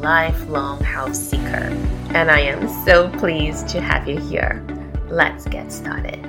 [0.00, 1.72] lifelong house seeker.
[2.14, 4.64] And I am so pleased to have you here.
[5.08, 6.24] Let's get started.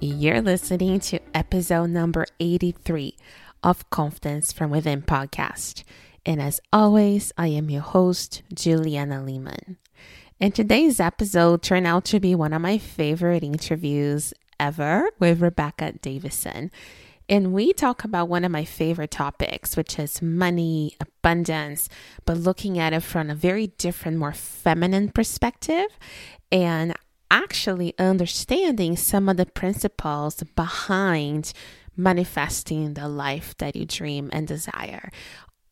[0.00, 3.16] You're listening to episode number 83
[3.62, 5.82] of Confidence from Within podcast.
[6.26, 9.78] And as always, I am your host, Juliana Lehman.
[10.40, 15.92] And today's episode turned out to be one of my favorite interviews ever with Rebecca
[15.92, 16.70] Davison.
[17.28, 21.88] And we talk about one of my favorite topics, which is money, abundance,
[22.26, 25.86] but looking at it from a very different, more feminine perspective
[26.52, 26.94] and
[27.30, 31.52] actually understanding some of the principles behind
[31.96, 35.10] manifesting the life that you dream and desire.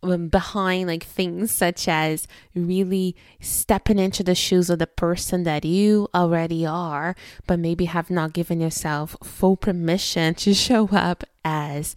[0.05, 5.65] Um, behind like things such as really stepping into the shoes of the person that
[5.65, 7.15] you already are,
[7.47, 11.95] but maybe have not given yourself full permission to show up as.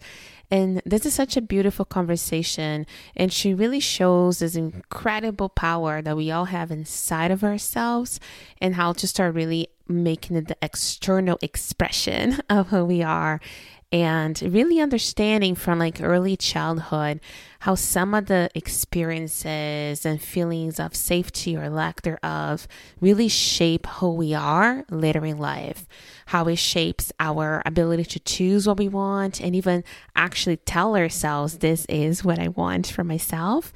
[0.50, 2.86] And this is such a beautiful conversation.
[3.16, 8.20] And she really shows this incredible power that we all have inside of ourselves
[8.60, 13.40] and how to start really making it the external expression of who we are
[13.92, 17.20] and really understanding from like early childhood
[17.66, 22.68] how some of the experiences and feelings of safety or lack thereof
[23.00, 25.84] really shape who we are later in life,
[26.26, 29.82] how it shapes our ability to choose what we want and even
[30.14, 33.72] actually tell ourselves, This is what I want for myself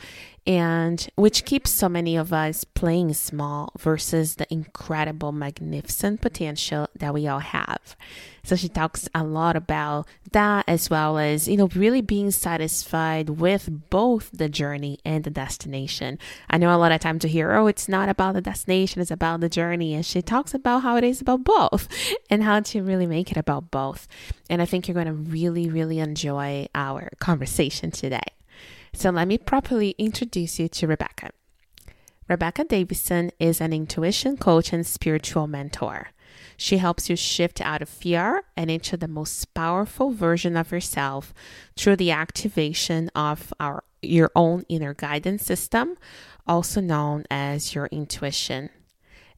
[0.46, 7.12] and which keeps so many of us playing small versus the incredible, magnificent potential that
[7.12, 7.96] we all have.
[8.42, 13.28] So she talks a lot about that as well as, you know, really being satisfied
[13.28, 16.18] with both the journey and the destination.
[16.48, 19.10] I know a lot of times to hear, oh, it's not about the destination, it's
[19.10, 19.94] about the journey.
[19.94, 21.88] And she talks about how it is about both
[22.30, 24.08] and how to really make it about both.
[24.48, 28.20] And I think you're going to really, really enjoy our conversation today.
[28.92, 31.30] So let me properly introduce you to Rebecca.
[32.28, 36.10] Rebecca Davison is an intuition coach and spiritual mentor.
[36.56, 41.34] She helps you shift out of fear and into the most powerful version of yourself
[41.76, 45.96] through the activation of our your own inner guidance system,
[46.46, 48.70] also known as your intuition.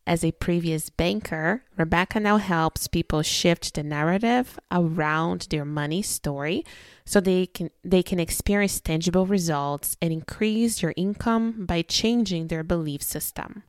[0.04, 6.64] As a previous banker, Rebecca now helps people shift the narrative around their money story
[7.04, 12.64] so they can they can experience tangible results and increase your income by changing their
[12.64, 13.62] belief system.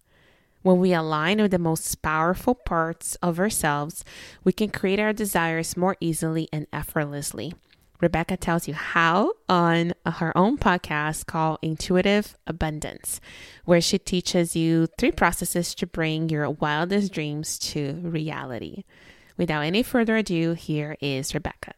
[0.63, 4.03] When we align with the most powerful parts of ourselves,
[4.43, 7.53] we can create our desires more easily and effortlessly.
[8.03, 13.21] Rebecca tells you how on her own podcast called Intuitive Abundance,
[13.63, 18.83] where she teaches you three processes to bring your wildest dreams to reality.
[19.37, 21.73] Without any further ado, here is Rebecca.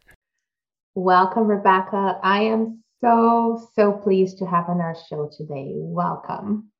[0.96, 2.18] Welcome, Rebecca.
[2.24, 5.74] I am so, so pleased to have on our show today.
[5.76, 6.72] Welcome.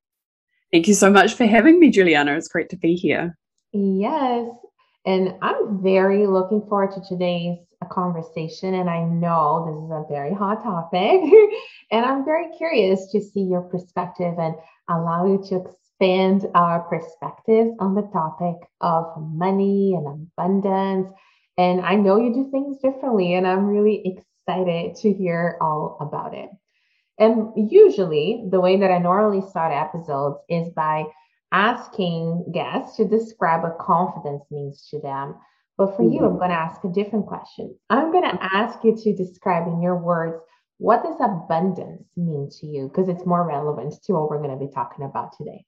[0.73, 2.35] Thank you so much for having me, Juliana.
[2.35, 3.37] It's great to be here.
[3.71, 4.49] Yes.
[5.05, 8.73] And I'm very looking forward to today's conversation.
[8.73, 11.21] And I know this is a very hot topic.
[11.91, 14.55] and I'm very curious to see your perspective and
[14.89, 21.11] allow you to expand our perspectives on the topic of money and abundance.
[21.57, 26.35] And I know you do things differently, and I'm really excited to hear all about
[26.35, 26.49] it.
[27.19, 31.05] And usually, the way that I normally start episodes is by
[31.51, 35.35] asking guests to describe what confidence means to them.
[35.77, 36.13] But for mm-hmm.
[36.13, 37.75] you, I'm going to ask a different question.
[37.89, 40.37] I'm going to ask you to describe in your words
[40.79, 42.87] what does abundance mean to you?
[42.87, 45.65] Because it's more relevant to what we're going to be talking about today.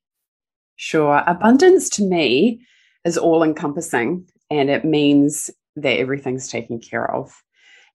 [0.75, 1.23] Sure.
[1.25, 2.65] Abundance to me
[3.05, 7.31] is all encompassing and it means that everything's taken care of.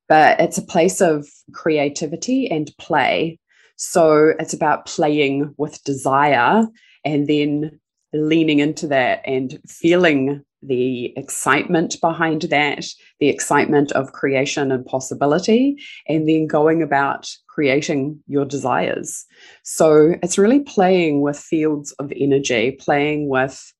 [0.08, 3.38] But it's a place of creativity and play.
[3.76, 6.66] So it's about playing with desire
[7.04, 7.80] and then
[8.12, 12.86] leaning into that and feeling the excitement behind that,
[13.20, 15.76] the excitement of creation and possibility,
[16.08, 19.24] and then going about creating your desires.
[19.62, 23.72] So it's really playing with fields of energy, playing with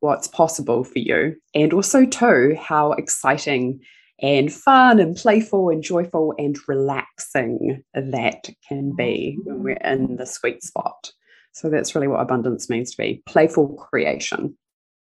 [0.00, 3.80] what's possible for you, and also, too, how exciting
[4.22, 10.26] and fun and playful and joyful and relaxing that can be when we're in the
[10.26, 11.12] sweet spot.
[11.52, 14.56] So that's really what abundance means to be playful creation.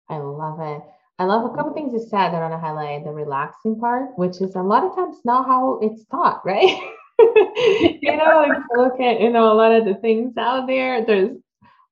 [0.08, 0.82] I love it.
[1.19, 4.19] I love a couple things you said that I want to highlight the relaxing part,
[4.19, 6.76] which is a lot of times not how it's taught, right?
[7.19, 11.05] you know, like look at you know a lot of the things out there.
[11.06, 11.37] There's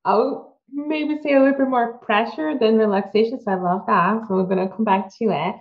[0.03, 3.39] I'll maybe say a little bit more pressure than relaxation.
[3.41, 4.27] So I love that.
[4.27, 5.55] So we're gonna come back to it.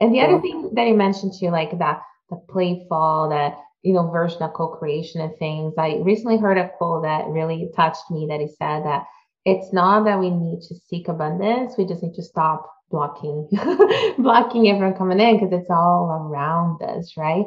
[0.00, 4.10] And the other thing that you mentioned too, like that the playful, that you know,
[4.10, 5.72] version of co-creation of things.
[5.78, 9.04] I recently heard a quote that really touched me that he said that
[9.44, 13.48] it's not that we need to seek abundance, we just need to stop blocking
[14.18, 17.46] blocking everyone coming in because it's all around us, right?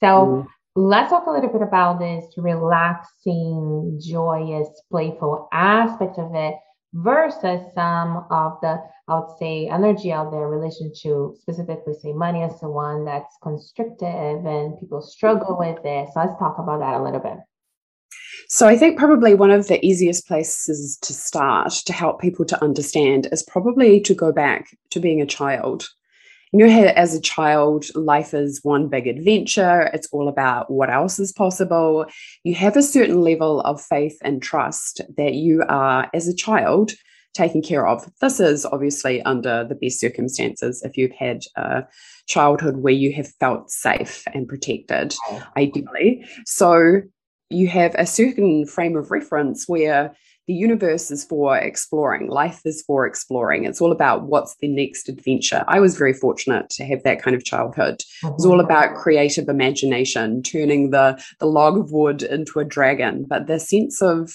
[0.00, 0.46] So mm.
[0.76, 6.54] let's talk a little bit about this relaxing, joyous, playful aspect of it
[6.92, 12.42] versus some of the I would say energy out there relation to specifically say money
[12.42, 16.08] as the one that's constrictive and people struggle with it.
[16.14, 17.36] So let's talk about that a little bit.
[18.54, 22.62] So I think probably one of the easiest places to start to help people to
[22.62, 25.88] understand is probably to go back to being a child.
[26.52, 29.90] You know, as a child, life is one big adventure.
[29.92, 32.06] It's all about what else is possible.
[32.44, 36.92] You have a certain level of faith and trust that you are, as a child,
[37.32, 38.08] taken care of.
[38.20, 41.82] This is obviously under the best circumstances if you've had a
[42.28, 45.12] childhood where you have felt safe and protected,
[45.56, 46.24] ideally.
[46.46, 47.00] So
[47.50, 50.14] you have a certain frame of reference where
[50.46, 53.64] the universe is for exploring, life is for exploring.
[53.64, 55.64] It's all about what's the next adventure.
[55.68, 58.02] I was very fortunate to have that kind of childhood.
[58.22, 63.24] It was all about creative imagination, turning the, the log of wood into a dragon.
[63.26, 64.34] But the sense of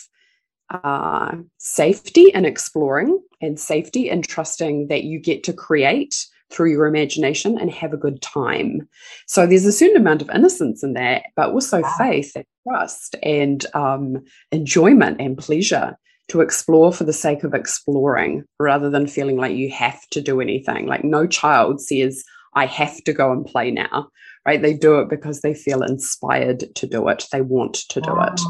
[0.71, 6.87] uh, safety and exploring, and safety and trusting that you get to create through your
[6.87, 8.87] imagination and have a good time.
[9.27, 11.93] So there's a certain amount of innocence in that, but also wow.
[11.97, 15.97] faith and trust and um, enjoyment and pleasure
[16.29, 20.39] to explore for the sake of exploring rather than feeling like you have to do
[20.39, 20.85] anything.
[20.85, 22.23] Like no child says,
[22.55, 24.09] I have to go and play now,
[24.45, 24.61] right?
[24.61, 27.27] They do it because they feel inspired to do it.
[27.31, 28.33] They want to do wow.
[28.33, 28.41] it,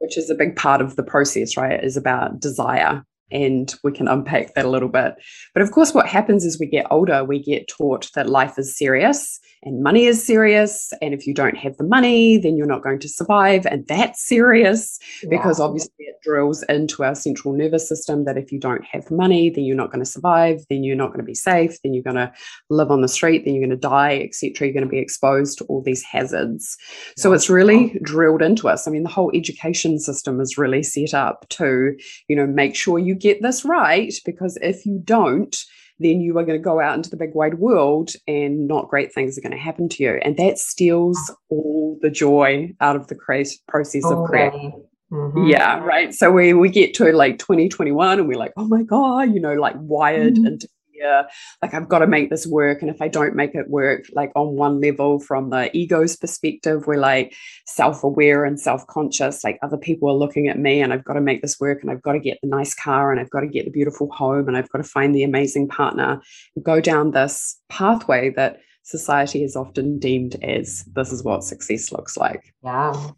[0.00, 1.82] which is a big part of the process, right?
[1.82, 5.14] Is about desire and we can unpack that a little bit.
[5.54, 8.76] But of course, what happens as we get older, we get taught that life is
[8.76, 10.92] serious and money is serious.
[11.02, 13.66] And if you don't have the money, then you're not going to survive.
[13.66, 15.30] And that's serious yeah.
[15.30, 19.64] because obviously drills into our central nervous system that if you don't have money, then
[19.64, 22.16] you're not going to survive, then you're not going to be safe, then you're going
[22.16, 22.32] to
[22.70, 24.66] live on the street, then you're going to die, etc.
[24.66, 26.76] You're going to be exposed to all these hazards.
[26.88, 27.22] Yeah.
[27.22, 28.86] So it's really drilled into us.
[28.86, 31.96] I mean, the whole education system is really set up to,
[32.28, 35.56] you know, make sure you get this right because if you don't,
[36.00, 39.12] then you are going to go out into the big wide world and not great
[39.12, 40.20] things are going to happen to you.
[40.22, 41.18] And that steals
[41.48, 44.84] all the joy out of the process of creating.
[45.12, 45.46] Mm-hmm.
[45.46, 46.12] Yeah, right.
[46.12, 49.54] So we we get to like 2021 and we're like, oh my God, you know,
[49.54, 50.46] like wired mm-hmm.
[50.46, 51.26] into fear.
[51.62, 52.82] Like I've got to make this work.
[52.82, 56.86] And if I don't make it work, like on one level from the ego's perspective,
[56.86, 57.34] we're like
[57.66, 59.44] self-aware and self-conscious.
[59.44, 61.90] Like other people are looking at me and I've got to make this work and
[61.90, 64.48] I've got to get the nice car and I've got to get the beautiful home
[64.48, 66.20] and I've got to find the amazing partner
[66.54, 71.92] and go down this pathway that society has often deemed as this is what success
[71.92, 72.54] looks like.
[72.62, 73.10] Yeah.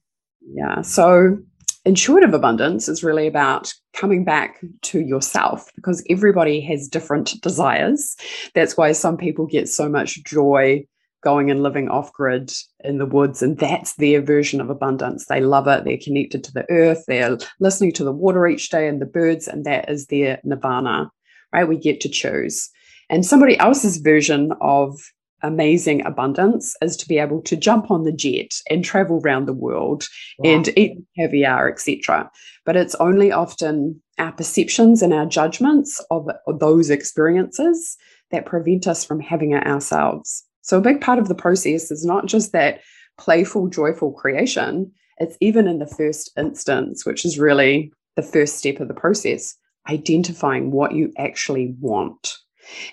[0.52, 0.82] Yeah.
[0.82, 1.38] So
[1.84, 8.16] intuitive abundance is really about coming back to yourself because everybody has different desires.
[8.54, 10.84] That's why some people get so much joy
[11.22, 13.42] going and living off grid in the woods.
[13.42, 15.26] And that's their version of abundance.
[15.26, 15.84] They love it.
[15.84, 17.04] They're connected to the earth.
[17.06, 19.46] They're listening to the water each day and the birds.
[19.46, 21.10] And that is their nirvana,
[21.52, 21.68] right?
[21.68, 22.70] We get to choose.
[23.10, 24.99] And somebody else's version of
[25.42, 29.52] amazing abundance is to be able to jump on the jet and travel around the
[29.52, 30.06] world
[30.38, 30.50] wow.
[30.50, 32.30] and eat caviar, etc.
[32.64, 37.97] But it's only often our perceptions and our judgments of, of those experiences
[38.30, 40.44] that prevent us from having it ourselves.
[40.62, 42.80] So a big part of the process is not just that
[43.18, 48.80] playful, joyful creation, it's even in the first instance, which is really the first step
[48.80, 49.54] of the process,
[49.88, 52.37] identifying what you actually want.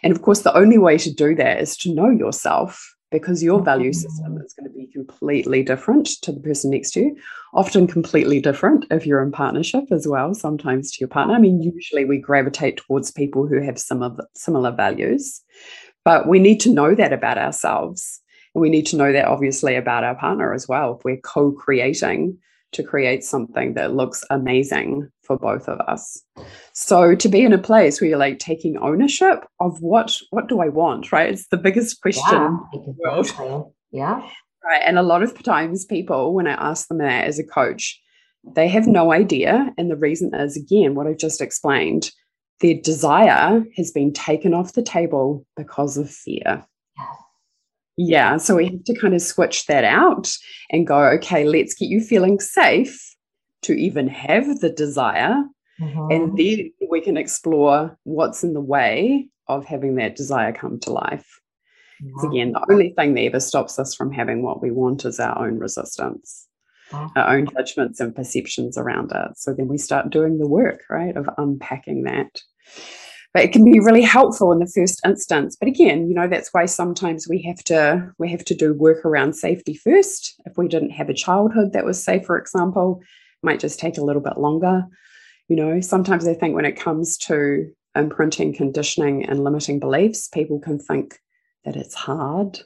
[0.03, 3.61] And of course, the only way to do that is to know yourself because your
[3.63, 4.45] value system mm.
[4.45, 7.17] is going to be completely different to the person next to you,
[7.53, 11.33] often completely different if you're in partnership as well, sometimes to your partner.
[11.33, 15.41] I mean, usually we gravitate towards people who have some of similar values,
[16.03, 18.19] but we need to know that about ourselves.
[18.53, 20.97] And we need to know that obviously about our partner as well.
[20.97, 22.37] If we're co creating
[22.73, 26.21] to create something that looks amazing for both of us.
[26.73, 30.61] So to be in a place where you're like taking ownership of what what do
[30.61, 31.31] I want, right?
[31.31, 33.73] It's the biggest question yeah, in the world.
[33.91, 34.29] Yeah.
[34.65, 34.81] Right.
[34.85, 37.97] And a lot of times people, when I ask them that as a coach,
[38.55, 39.73] they have no idea.
[39.77, 42.11] And the reason is, again, what I've just explained
[42.59, 46.65] their desire has been taken off the table because of fear.
[47.97, 48.37] Yeah.
[48.37, 50.31] So we have to kind of switch that out
[50.69, 53.15] and go, okay, let's get you feeling safe
[53.63, 55.43] to even have the desire.
[55.81, 56.11] Mm-hmm.
[56.11, 60.93] And then we can explore what's in the way of having that desire come to
[60.93, 61.27] life.
[61.99, 65.19] Because again, the only thing that ever stops us from having what we want is
[65.19, 66.47] our own resistance,
[66.91, 69.31] our own judgments and perceptions around it.
[69.35, 72.41] So then we start doing the work, right, of unpacking that.
[73.37, 75.55] But it can be really helpful in the first instance.
[75.59, 79.05] But again, you know, that's why sometimes we have to we have to do work
[79.05, 80.33] around safety first.
[80.47, 83.99] If we didn't have a childhood that was safe, for example, it might just take
[83.99, 84.85] a little bit longer.
[85.49, 90.59] You know, sometimes I think when it comes to imprinting, conditioning, and limiting beliefs, people
[90.59, 91.19] can think
[91.63, 92.59] that it's hard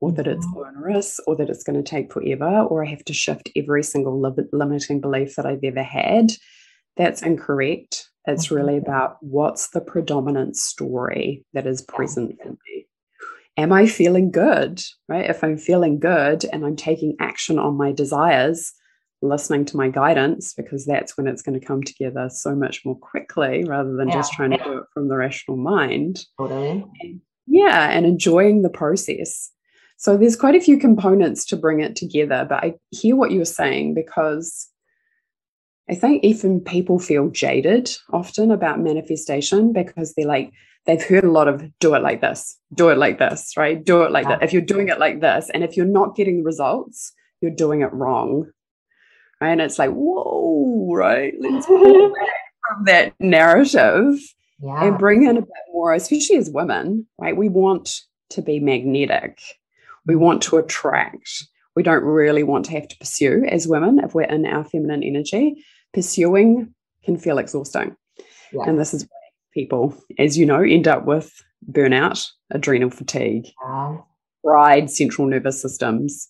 [0.00, 0.76] or that it's mm-hmm.
[0.76, 4.20] onerous or that it's going to take forever or I have to shift every single
[4.52, 6.30] limiting belief that I've ever had.
[6.96, 8.08] That's incorrect.
[8.26, 12.86] It's really about what's the predominant story that is present in me.
[13.56, 14.82] Am I feeling good?
[15.08, 15.28] Right?
[15.28, 18.72] If I'm feeling good and I'm taking action on my desires,
[19.22, 22.96] listening to my guidance, because that's when it's going to come together so much more
[22.96, 24.14] quickly rather than yeah.
[24.14, 26.24] just trying to do it from the rational mind.
[26.38, 26.84] Totally.
[27.00, 29.50] And yeah, and enjoying the process.
[29.96, 33.44] So there's quite a few components to bring it together, but I hear what you're
[33.44, 34.68] saying because
[35.90, 40.52] I think even people feel jaded often about manifestation because they're like,
[40.86, 43.82] they've heard a lot of do it like this, do it like this, right?
[43.84, 44.36] Do it like yeah.
[44.36, 44.42] that.
[44.42, 47.92] If you're doing it like this, and if you're not getting results, you're doing it
[47.92, 48.50] wrong.
[49.40, 49.50] Right.
[49.50, 51.34] And it's like, whoa, right?
[51.40, 52.28] Let's pull back
[52.68, 54.20] from that narrative
[54.60, 54.84] yeah.
[54.84, 57.36] and bring in a bit more, especially as women, right?
[57.36, 59.40] We want to be magnetic,
[60.06, 60.22] we mm-hmm.
[60.22, 61.48] want to attract.
[61.74, 65.02] We don't really want to have to pursue as women if we're in our feminine
[65.02, 65.64] energy.
[65.94, 66.74] Pursuing
[67.04, 67.96] can feel exhausting.
[68.52, 68.64] Yeah.
[68.66, 69.18] And this is why
[69.54, 71.32] people, as you know, end up with
[71.70, 73.98] burnout, adrenal fatigue, yeah.
[74.44, 76.28] pride, central nervous systems.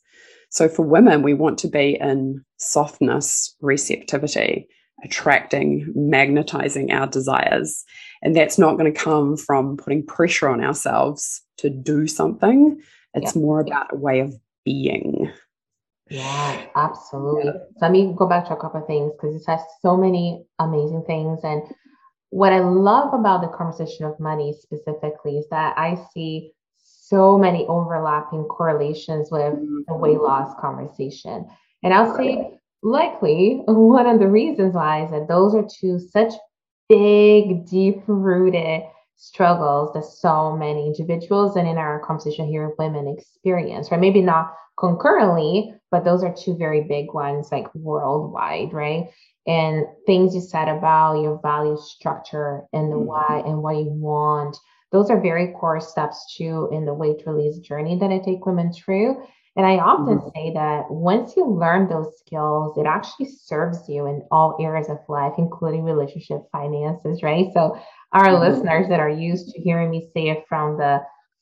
[0.51, 4.69] So for women, we want to be in softness, receptivity,
[5.03, 7.85] attracting, magnetizing our desires.
[8.23, 12.81] And that's not going to come from putting pressure on ourselves to do something.
[13.15, 14.35] It's more about a way of
[14.65, 15.33] being.
[16.11, 17.45] Yeah, absolutely.
[17.47, 17.53] Yeah.
[17.53, 20.45] So let me go back to a couple of things because it has so many
[20.59, 21.41] amazing things.
[21.43, 21.63] And
[22.31, 27.67] what I love about the conversation of money specifically is that I see so many
[27.67, 29.81] overlapping correlations with mm-hmm.
[29.87, 31.47] the weight loss conversation.
[31.83, 36.33] And I'll say likely one of the reasons why is that those are two such
[36.89, 38.83] big, deep rooted
[39.23, 44.53] struggles that so many individuals and in our conversation here women experience right maybe not
[44.77, 49.11] concurrently but those are two very big ones like worldwide right
[49.47, 53.07] and things you said about your value structure and the mm-hmm.
[53.07, 54.57] why and what you want
[54.91, 58.73] those are very core steps too in the weight release journey that i take women
[58.73, 59.23] through
[59.55, 60.29] and I often mm-hmm.
[60.35, 64.99] say that once you learn those skills, it actually serves you in all areas of
[65.09, 67.49] life, including relationship finances, right?
[67.53, 67.79] So,
[68.13, 68.43] our mm-hmm.
[68.43, 71.01] listeners that are used to hearing me say it from the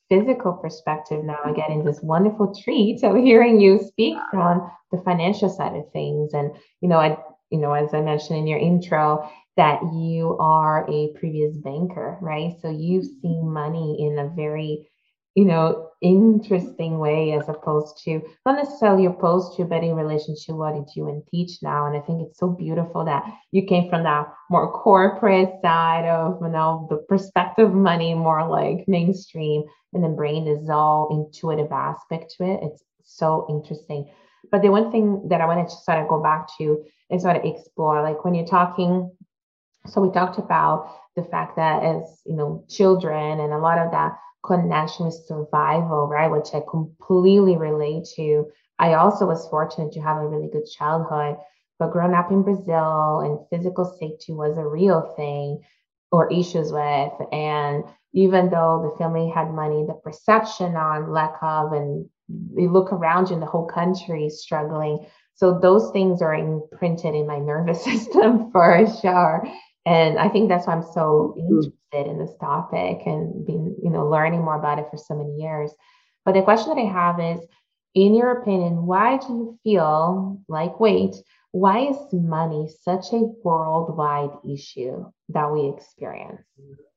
[0.09, 5.49] physical perspective now are getting this wonderful treat of hearing you speak from the financial
[5.49, 6.33] side of things.
[6.33, 6.51] And,
[6.81, 7.17] you know, I,
[7.49, 12.53] you know, as I mentioned in your intro, that you are a previous banker, right?
[12.61, 14.89] So you've seen money in a very
[15.35, 20.53] you know, interesting way as opposed to not necessarily opposed to, but in relation to
[20.53, 21.85] what you do and teach now.
[21.85, 26.39] And I think it's so beautiful that you came from that more corporate side of
[26.41, 32.35] you know the perspective money, more like mainstream, and then bringing this all intuitive aspect
[32.37, 32.59] to it.
[32.63, 34.11] It's so interesting.
[34.51, 37.37] But the one thing that I wanted to sort of go back to is sort
[37.37, 39.11] of explore, like when you're talking.
[39.87, 43.91] So we talked about the fact that as you know, children and a lot of
[43.91, 46.31] that connection with survival, right?
[46.31, 48.45] Which I completely relate to.
[48.79, 51.37] I also was fortunate to have a really good childhood,
[51.79, 55.61] but growing up in Brazil and physical safety was a real thing
[56.11, 57.11] or issues with.
[57.31, 57.83] And
[58.13, 62.09] even though the family had money, the perception on lack of, and
[62.55, 65.05] you look around you and the whole country is struggling.
[65.35, 69.47] So those things are imprinted in my nervous system for sure
[69.85, 71.69] and i think that's why i'm so mm-hmm.
[71.91, 75.35] Interested in this topic and being you know learning more about it for so many
[75.35, 75.71] years
[76.25, 77.45] but the question that i have is
[77.95, 81.15] in your opinion why do you feel like wait
[81.51, 86.41] why is money such a worldwide issue that we experience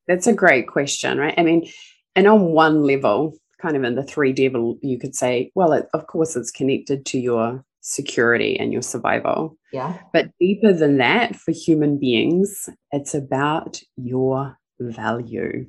[0.07, 1.69] that's a great question right i mean
[2.15, 5.87] and on one level kind of in the 3D level you could say well it,
[5.95, 9.59] of course it's connected to your security and your survival.
[9.71, 9.99] Yeah.
[10.13, 15.67] But deeper than that, for human beings, it's about your value.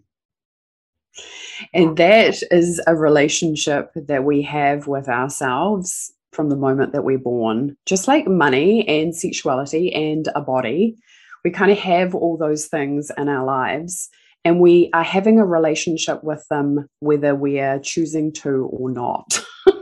[1.74, 7.18] And that is a relationship that we have with ourselves from the moment that we're
[7.18, 7.78] born.
[7.86, 10.98] Just like money and sexuality and a body,
[11.44, 14.10] we kind of have all those things in our lives
[14.44, 19.44] and we are having a relationship with them whether we are choosing to or not.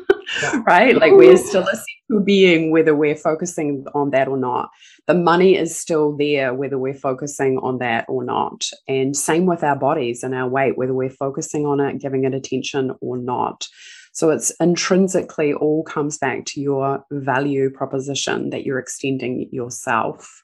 [0.68, 0.96] right?
[0.96, 4.70] Like we're still a single being whether we're focusing on that or not.
[5.08, 8.66] The money is still there whether we're focusing on that or not.
[8.88, 12.34] And same with our bodies and our weight, whether we're focusing on it, giving it
[12.34, 13.68] attention or not.
[14.14, 20.44] So it's intrinsically all comes back to your value proposition that you're extending yourself.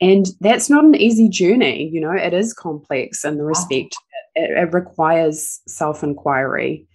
[0.00, 1.88] And that's not an easy journey.
[1.92, 3.96] You know, it is complex in the respect,
[4.34, 6.86] it, it requires self inquiry.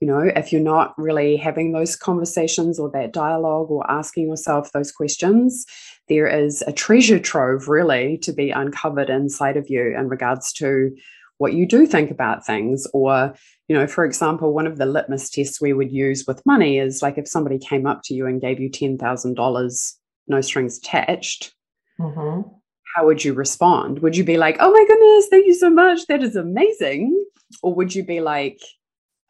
[0.00, 4.72] You know, if you're not really having those conversations or that dialogue or asking yourself
[4.72, 5.66] those questions,
[6.08, 10.96] there is a treasure trove really to be uncovered inside of you in regards to
[11.36, 12.86] what you do think about things.
[12.94, 13.34] Or
[13.70, 17.02] you know for example one of the litmus tests we would use with money is
[17.02, 19.94] like if somebody came up to you and gave you $10,000
[20.26, 21.54] no strings attached
[22.00, 22.48] mm-hmm.
[22.96, 24.00] how would you respond?
[24.00, 27.24] Would you be like oh my goodness thank you so much that is amazing.
[27.62, 28.60] Or would you be like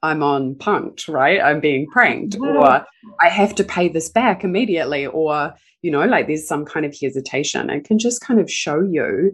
[0.03, 1.41] I'm on punked, right?
[1.41, 2.57] I'm being pranked, mm-hmm.
[2.57, 2.87] or
[3.21, 6.97] I have to pay this back immediately, or, you know, like there's some kind of
[6.99, 7.71] hesitation.
[7.71, 9.33] It can just kind of show you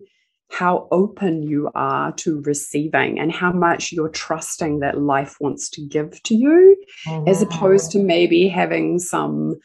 [0.51, 5.87] how open you are to receiving and how much you're trusting that life wants to
[5.87, 7.29] give to you, mm-hmm.
[7.29, 9.57] as opposed to maybe having some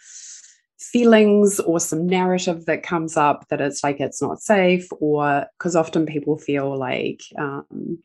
[0.79, 5.75] feelings or some narrative that comes up that it's like it's not safe, or because
[5.75, 7.99] often people feel like um,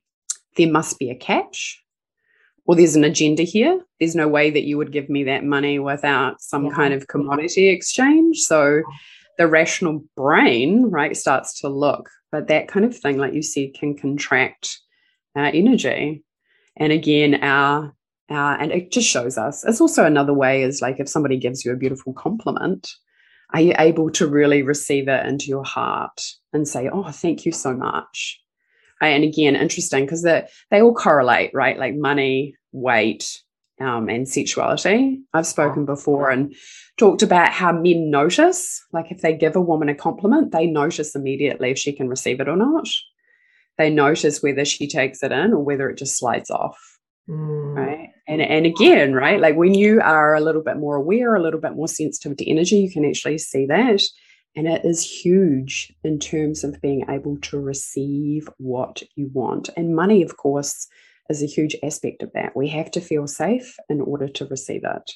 [0.57, 1.83] there must be a catch.
[2.67, 3.81] Or there's an agenda here.
[4.01, 6.75] There's no way that you would give me that money without some yeah.
[6.75, 8.39] kind of commodity exchange.
[8.39, 8.83] So
[9.39, 13.75] the rational brain, right, starts to look but that kind of thing, like you said,
[13.75, 14.79] can contract
[15.35, 16.23] our energy.
[16.77, 17.95] And again, our
[18.29, 19.65] our and it just shows us.
[19.65, 22.91] It's also another way is like if somebody gives you a beautiful compliment,
[23.55, 27.53] are you able to really receive it into your heart and say, "Oh, thank you
[27.53, 28.41] so much."
[29.01, 31.79] And again, interesting because they they all correlate, right?
[31.79, 33.43] Like money, weight,
[33.81, 35.21] um, and sexuality.
[35.35, 36.55] I've spoken before and
[36.97, 41.15] talked about how men notice, like if they give a woman a compliment, they notice
[41.15, 42.89] immediately if she can receive it or not.
[43.79, 46.79] They notice whether she takes it in or whether it just slides off.
[47.29, 47.77] Mm.
[47.77, 48.09] Right.
[48.29, 51.61] And, and again, right, like when you are a little bit more aware, a little
[51.61, 54.01] bit more sensitive to energy, you can actually see that.
[54.57, 59.69] And it is huge in terms of being able to receive what you want.
[59.77, 60.89] And money, of course,
[61.29, 62.57] is a huge aspect of that.
[62.57, 65.13] We have to feel safe in order to receive it.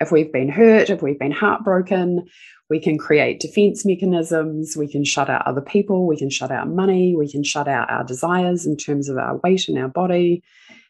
[0.00, 2.26] If we've been hurt, if we've been heartbroken,
[2.68, 4.76] we can create defense mechanisms.
[4.76, 6.06] We can shut out other people.
[6.06, 7.14] We can shut out money.
[7.16, 10.42] We can shut out our desires in terms of our weight and our body.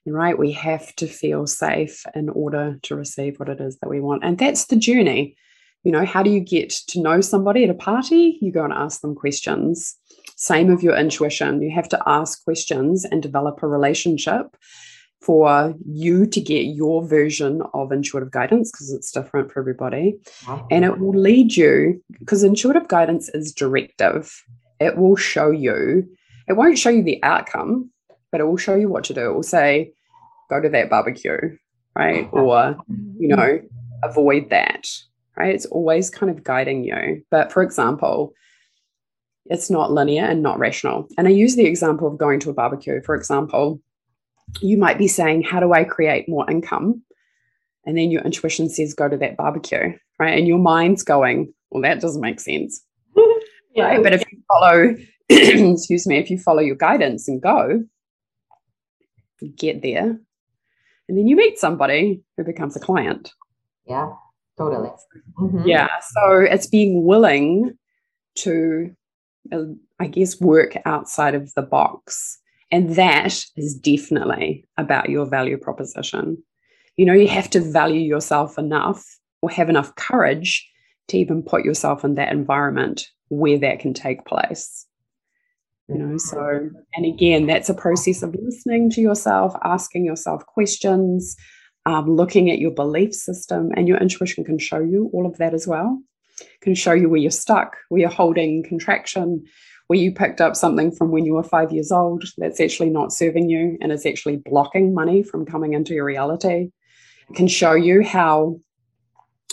[0.04, 3.88] And right, we have to feel safe in order to receive what it is that
[3.88, 4.24] we want.
[4.24, 5.36] And that's the journey.
[5.86, 8.38] You know, how do you get to know somebody at a party?
[8.42, 9.96] You go and ask them questions.
[10.34, 11.62] Same of your intuition.
[11.62, 14.56] You have to ask questions and develop a relationship
[15.20, 20.18] for you to get your version of intuitive guidance because it's different for everybody.
[20.48, 20.66] Wow.
[20.72, 24.42] And it will lead you because intuitive guidance is directive.
[24.80, 26.08] It will show you,
[26.48, 27.92] it won't show you the outcome,
[28.32, 29.30] but it will show you what to do.
[29.30, 29.92] It will say,
[30.50, 31.56] go to that barbecue,
[31.94, 32.28] right?
[32.32, 32.76] Or,
[33.20, 33.60] you know,
[34.02, 34.88] avoid that,
[35.36, 35.54] right?
[35.54, 37.22] It's always kind of guiding you.
[37.30, 38.32] But for example,
[39.46, 41.06] it's not linear and not rational.
[41.16, 43.00] And I use the example of going to a barbecue.
[43.02, 43.80] For example,
[44.60, 47.02] you might be saying, How do I create more income?
[47.84, 50.38] And then your intuition says, Go to that barbecue, right?
[50.38, 52.82] And your mind's going, Well, that doesn't make sense.
[53.74, 53.84] yeah.
[53.84, 54.02] Right?
[54.02, 54.96] But if you follow,
[55.28, 57.84] excuse me, if you follow your guidance and go,
[59.56, 60.18] get there,
[61.08, 63.32] and then you meet somebody who becomes a client.
[63.86, 64.12] Yeah,
[64.58, 64.90] totally.
[65.38, 65.66] Mm-hmm.
[65.66, 65.88] Yeah.
[66.00, 67.76] So it's being willing
[68.36, 68.94] to
[69.52, 69.64] uh,
[69.98, 72.38] I guess, work outside of the box.
[72.70, 76.42] And that is definitely about your value proposition.
[76.96, 79.04] You know, you have to value yourself enough
[79.40, 80.68] or have enough courage
[81.08, 84.86] to even put yourself in that environment where that can take place.
[85.88, 91.36] You know, so, and again, that's a process of listening to yourself, asking yourself questions,
[91.86, 95.54] um, looking at your belief system, and your intuition can show you all of that
[95.54, 96.02] as well
[96.60, 99.44] can show you where you're stuck, where you're holding contraction,
[99.86, 103.12] where you picked up something from when you were five years old that's actually not
[103.12, 106.70] serving you and is actually blocking money from coming into your reality.
[107.30, 108.60] It can show you how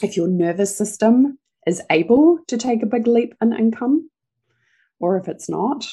[0.02, 4.10] if your nervous system is able to take a big leap in income
[5.00, 5.88] or if it's not,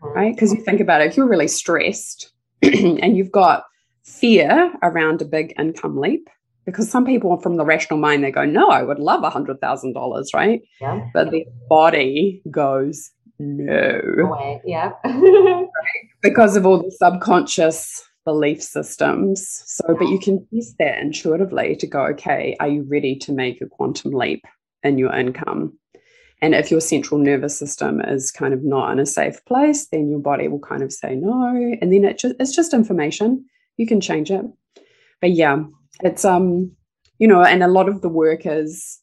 [0.00, 0.34] right?
[0.34, 2.32] Because you think about it, if you're really stressed
[2.62, 3.64] and you've got
[4.04, 6.28] fear around a big income leap,
[6.64, 9.60] because some people from the rational mind they go no i would love a hundred
[9.60, 10.62] thousand dollars right?
[10.80, 11.08] Yeah.
[11.12, 14.00] But the body goes no.
[14.18, 14.60] Away.
[14.64, 14.92] yeah.
[16.22, 19.62] Because of all the subconscious belief systems.
[19.66, 19.94] So yeah.
[19.98, 23.66] but you can use that intuitively to go okay are you ready to make a
[23.66, 24.44] quantum leap
[24.82, 25.78] in your income?
[26.40, 30.08] And if your central nervous system is kind of not in a safe place then
[30.08, 31.74] your body will kind of say no.
[31.80, 33.44] And then it just, it's just information
[33.76, 34.44] you can change it.
[35.20, 35.64] But yeah
[36.00, 36.72] it's um
[37.18, 39.00] you know and a lot of the work is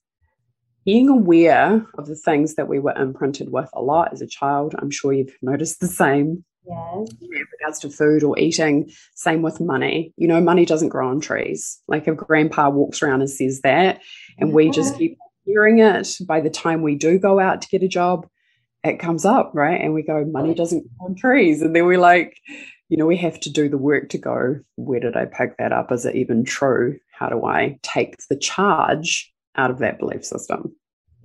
[0.84, 4.75] being aware of the things that we were imprinted with a lot as a child
[4.79, 6.43] i'm sure you've noticed the same.
[6.63, 7.10] Yes.
[7.19, 10.13] In regards to food or eating same with money.
[10.15, 11.81] You know money doesn't grow on trees.
[11.88, 13.99] Like if grandpa walks around and says that
[14.38, 14.55] and yeah.
[14.55, 17.88] we just keep hearing it by the time we do go out to get a
[17.88, 18.27] job
[18.84, 19.81] it comes up right?
[19.81, 21.63] And we go money doesn't grow on trees.
[21.63, 22.39] And then we're like
[22.91, 25.71] you know, we have to do the work to go, where did I pick that
[25.71, 25.93] up?
[25.93, 26.99] Is it even true?
[27.17, 30.75] How do I take the charge out of that belief system?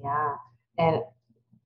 [0.01, 0.37] Yeah.
[0.79, 1.01] And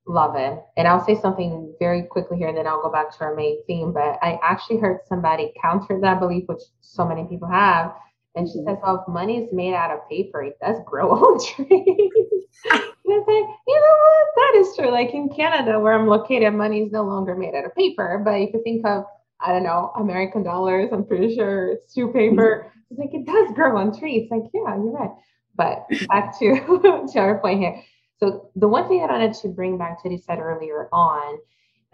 [0.07, 0.59] love it.
[0.79, 3.63] And I'll say something very quickly here and then I'll go back to our main
[3.67, 3.93] theme.
[3.93, 7.93] But I actually heard somebody counter that belief, which so many people have.
[8.35, 11.39] And she says, well, if money is made out of paper, it does grow on
[11.45, 11.67] trees.
[12.73, 14.27] and you know what?
[14.37, 14.91] That is true.
[14.91, 18.23] Like in Canada, where I'm located, money is no longer made out of paper.
[18.25, 19.05] But if you think of
[19.43, 20.91] I don't know, American dollars.
[20.93, 22.67] I'm pretty sure it's two paper.
[22.67, 22.79] Mm-hmm.
[22.91, 24.29] It's like it does grow on trees.
[24.31, 25.11] Like, yeah, you're right.
[25.55, 27.83] But back to, to our point here.
[28.19, 31.39] So the one thing I wanted to bring back to you said earlier on,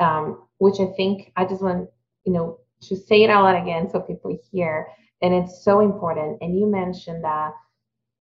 [0.00, 1.88] um, which I think I just want,
[2.24, 4.88] you know, to say it out loud again so people hear.
[5.22, 6.38] And it's so important.
[6.40, 7.52] And you mentioned that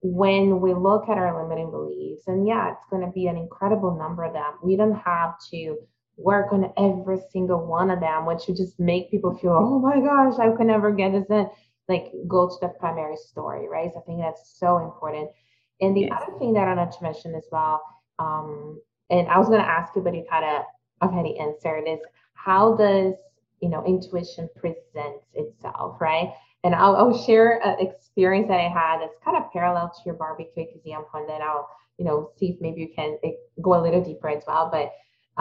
[0.02, 3.96] when we look at our limiting beliefs, and yeah, it's going to be an incredible
[3.98, 4.54] number of them.
[4.64, 5.78] We don't have to
[6.24, 10.00] work on every single one of them, which would just make people feel, oh my
[10.00, 11.50] gosh, I could never get this in.
[11.88, 13.92] Like go to the primary story, right?
[13.94, 15.30] So I think that's so important.
[15.82, 16.12] And the yes.
[16.16, 17.82] other thing that I want to mention as well,
[18.20, 18.80] um,
[19.10, 20.64] and I was going to ask you, but you kind of
[21.02, 22.00] already answered, is
[22.34, 23.16] how does
[23.62, 26.34] you know intuition present itself, right?
[26.64, 30.16] And I'll, I'll share an experience that I had that's kind of parallel to your
[30.16, 33.32] barbecue example, and then I'll you know see if maybe you can eh,
[33.62, 34.70] go a little deeper as well.
[34.72, 34.92] But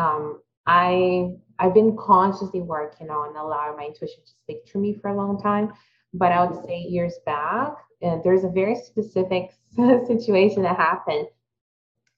[0.00, 5.08] um, I I've been consciously working on allowing my intuition to speak to me for
[5.08, 5.72] a long time.
[6.14, 9.50] But I would say years back, and there's a very specific
[10.06, 11.28] situation that happened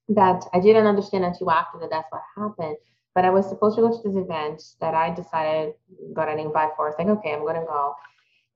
[0.09, 2.77] that I didn't understand until after that that's what happened.
[3.15, 5.75] But I was supposed to go to this event that I decided
[6.15, 6.87] got an invite for.
[6.87, 7.95] I was like, okay, I'm gonna go.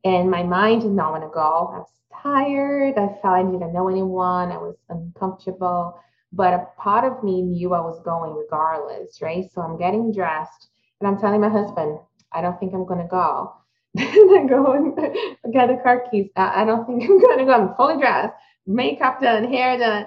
[0.05, 1.72] And my mind did not want to go.
[1.75, 1.90] I was
[2.22, 2.94] tired.
[2.96, 4.53] I felt I didn't know anyone.
[4.53, 5.99] I was uncomfortable
[6.33, 9.45] but a part of me knew I was going regardless, right?
[9.53, 10.69] So I'm getting dressed
[11.01, 11.99] and I'm telling my husband,
[12.33, 13.55] I don't think I'm going to go.
[13.99, 14.95] I go and
[15.53, 16.31] get the car keys.
[16.37, 17.53] I, I don't think I'm going to go.
[17.53, 18.35] I'm fully dressed,
[18.67, 20.07] makeup done, hair done.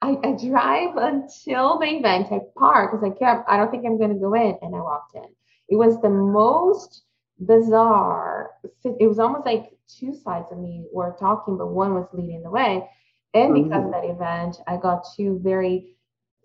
[0.00, 2.28] I, I drive until the event.
[2.32, 4.56] I park because I kept, I don't think I'm going to go in.
[4.62, 5.26] And I walked in.
[5.68, 7.02] It was the most
[7.40, 8.50] bizarre.
[8.84, 12.50] It was almost like two sides of me were talking, but one was leading the
[12.50, 12.88] way.
[13.34, 13.86] And because mm-hmm.
[13.86, 15.94] of that event, I got two very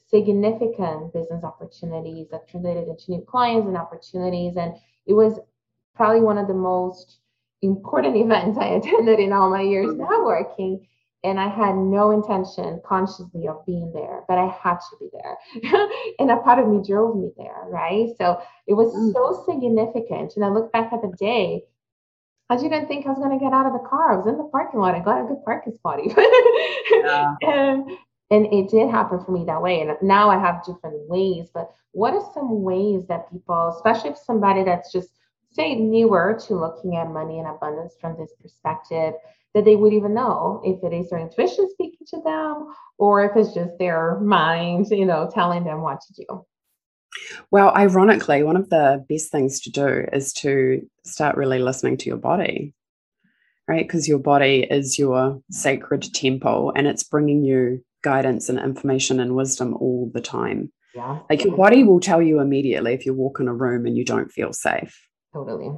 [0.10, 4.58] significant business opportunities that translated into new clients and opportunities.
[4.58, 4.76] And
[5.08, 5.40] it was
[5.96, 7.20] probably one of the most
[7.62, 10.88] important events I attended in all my years now working.
[11.26, 15.88] And I had no intention consciously of being there, but I had to be there.
[16.20, 18.10] and a part of me drove me there, right?
[18.18, 19.14] So it was mm.
[19.14, 20.34] so significant.
[20.36, 21.64] And I look back at the day
[22.54, 24.14] I didn't think I was going to get out of the car.
[24.14, 24.94] I was in the parking lot.
[24.94, 27.34] I got a good parking spot yeah.
[27.42, 27.90] and,
[28.30, 29.82] and it did happen for me that way.
[29.82, 31.50] And now I have different ways.
[31.52, 35.10] But what are some ways that people, especially if somebody that's just,
[35.52, 39.16] say, newer to looking at money and abundance from this perspective,
[39.56, 43.36] that they would even know if it is their intuition speaking to them or if
[43.36, 46.46] it's just their mind, you know, telling them what to do?
[47.52, 52.06] Well, ironically, one of the best things to do is to start really listening to
[52.06, 52.74] your body,
[53.68, 53.86] right?
[53.88, 59.36] Because your body is your sacred temple and it's bringing you guidance and information and
[59.36, 60.72] wisdom all the time.
[60.96, 61.20] Yeah.
[61.30, 64.06] Like your body will tell you immediately if you walk in a room and you
[64.06, 65.00] don't feel safe.
[65.34, 65.76] Totally.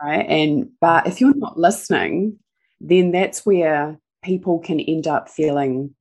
[0.00, 0.26] Right.
[0.28, 2.38] And, but if you're not listening,
[2.80, 5.94] then that's where people can end up feeling,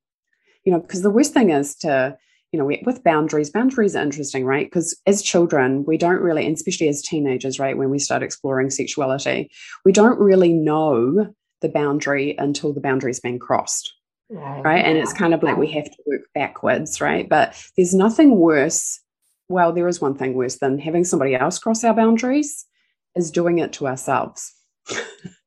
[0.63, 2.17] you know, because the worst thing is to,
[2.51, 4.65] you know, with boundaries, boundaries are interesting, right?
[4.65, 8.69] Because as children, we don't really, and especially as teenagers, right, when we start exploring
[8.69, 9.49] sexuality,
[9.85, 13.93] we don't really know the boundary until the boundary's been crossed.
[14.29, 14.63] Right.
[14.63, 14.85] right.
[14.85, 17.27] And it's kind of like we have to work backwards, right?
[17.27, 18.99] But there's nothing worse.
[19.49, 22.65] Well, there is one thing worse than having somebody else cross our boundaries
[23.15, 24.53] is doing it to ourselves.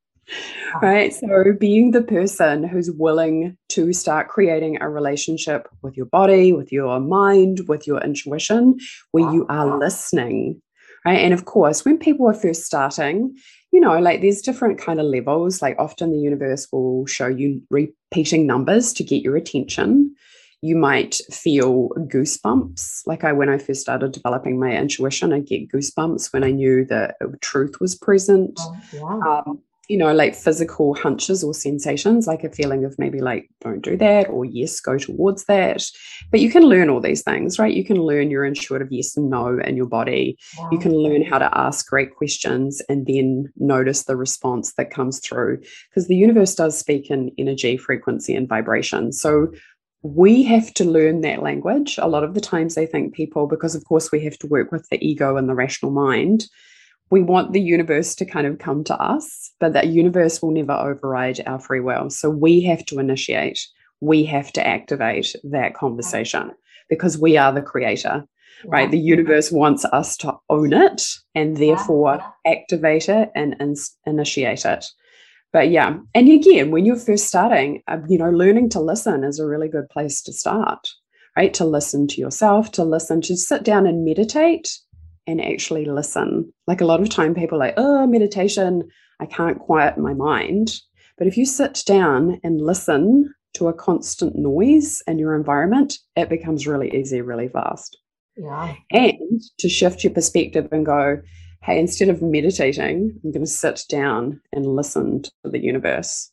[0.83, 1.13] right?
[1.13, 6.73] So, being the person who's willing to start creating a relationship with your body, with
[6.73, 8.79] your mind, with your intuition,
[9.13, 10.61] where you are listening.
[11.05, 11.19] Right.
[11.19, 13.37] And of course, when people are first starting,
[13.73, 15.61] you know, like there's different kind of levels.
[15.61, 20.15] Like often the universe will show you repeating numbers to get your attention.
[20.63, 23.03] You might feel goosebumps.
[23.05, 26.87] Like I, when I first started developing my intuition, I get goosebumps when I knew
[26.87, 28.59] that truth was present.
[28.61, 29.43] Oh, wow.
[29.47, 33.83] um, you know, like physical hunches or sensations, like a feeling of maybe like, don't
[33.83, 35.85] do that, or yes, go towards that.
[36.31, 37.75] But you can learn all these things, right?
[37.75, 40.38] You can learn your intuitive yes and no in your body.
[40.59, 40.70] Wow.
[40.73, 45.20] You can learn how to ask great questions and then notice the response that comes
[45.20, 45.61] through.
[45.90, 49.12] Because the universe does speak in energy, frequency, and vibration.
[49.12, 49.53] So
[50.03, 51.99] we have to learn that language.
[51.99, 54.70] A lot of the times, I think people, because of course we have to work
[54.70, 56.47] with the ego and the rational mind
[57.11, 60.73] we want the universe to kind of come to us, but that universe will never
[60.73, 62.11] override our free will.
[62.11, 63.61] So we have to initiate,
[64.01, 66.53] we have to activate that conversation
[66.88, 68.25] because we are the creator,
[68.64, 68.71] yeah.
[68.71, 68.90] right?
[68.90, 71.03] The universe wants us to own it
[71.35, 72.53] and therefore yeah.
[72.53, 74.85] activate it and in- initiate it.
[75.53, 79.38] But yeah, and again, when you're first starting, uh, you know, learning to listen is
[79.38, 80.88] a really good place to start,
[81.37, 81.55] right?
[81.55, 84.69] To listen to yourself, to listen, to sit down and meditate
[85.27, 86.53] and actually listen.
[86.67, 88.89] Like a lot of time, people are like, oh, meditation,
[89.21, 90.75] I can't quiet my mind.
[91.17, 96.29] But if you sit down and listen to a constant noise in your environment, it
[96.29, 97.97] becomes really easy, really fast.
[98.37, 98.75] Yeah.
[98.91, 101.21] And to shift your perspective and go,
[101.63, 106.31] hey, instead of meditating, I'm going to sit down and listen to the universe.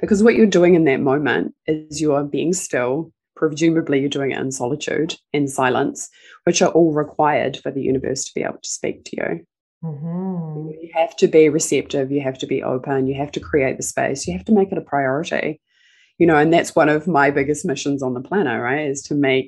[0.00, 4.38] Because what you're doing in that moment is you're being still, presumably you're doing it
[4.38, 6.08] in solitude, in silence,
[6.44, 9.46] which are all required for the universe to be able to speak to you.
[9.82, 10.70] Mm-hmm.
[10.80, 13.82] You have to be receptive, you have to be open, you have to create the
[13.82, 15.60] space, you have to make it a priority.
[16.18, 18.88] You know, and that's one of my biggest missions on the planet, right?
[18.88, 19.46] Is to make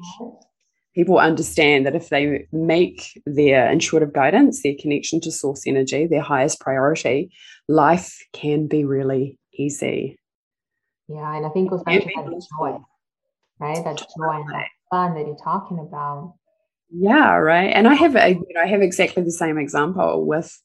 [0.95, 6.23] people understand that if they make their intuitive guidance, their connection to source energy, their
[6.23, 7.31] highest priority,
[7.69, 10.19] life can be really easy.
[11.09, 12.79] Yeah, and I think back to that joy
[13.59, 13.83] right?
[13.85, 16.35] That joy and that fun that you're talking about.
[16.91, 17.73] Yeah, right.
[17.73, 20.57] And I have a, you know, I have exactly the same example with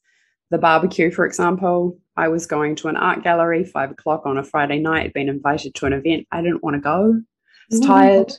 [0.52, 1.98] the barbecue, for example.
[2.18, 5.74] I was going to an art gallery five o'clock on a Friday night, been invited
[5.76, 6.28] to an event.
[6.32, 7.16] I didn't want to go.
[7.16, 7.88] I was mm.
[7.88, 8.32] tired.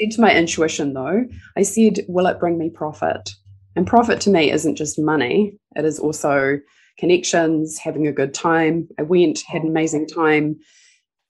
[0.00, 1.24] Said to my intuition though,
[1.56, 3.30] I said, Will it bring me profit?
[3.76, 6.58] And profit to me isn't just money, it is also
[6.98, 8.88] connections, having a good time.
[8.98, 10.56] I went, had an amazing time,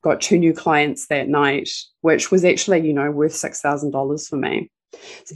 [0.02, 1.68] got two new clients that night,
[2.00, 4.70] which was actually, you know, worth $6,000 for me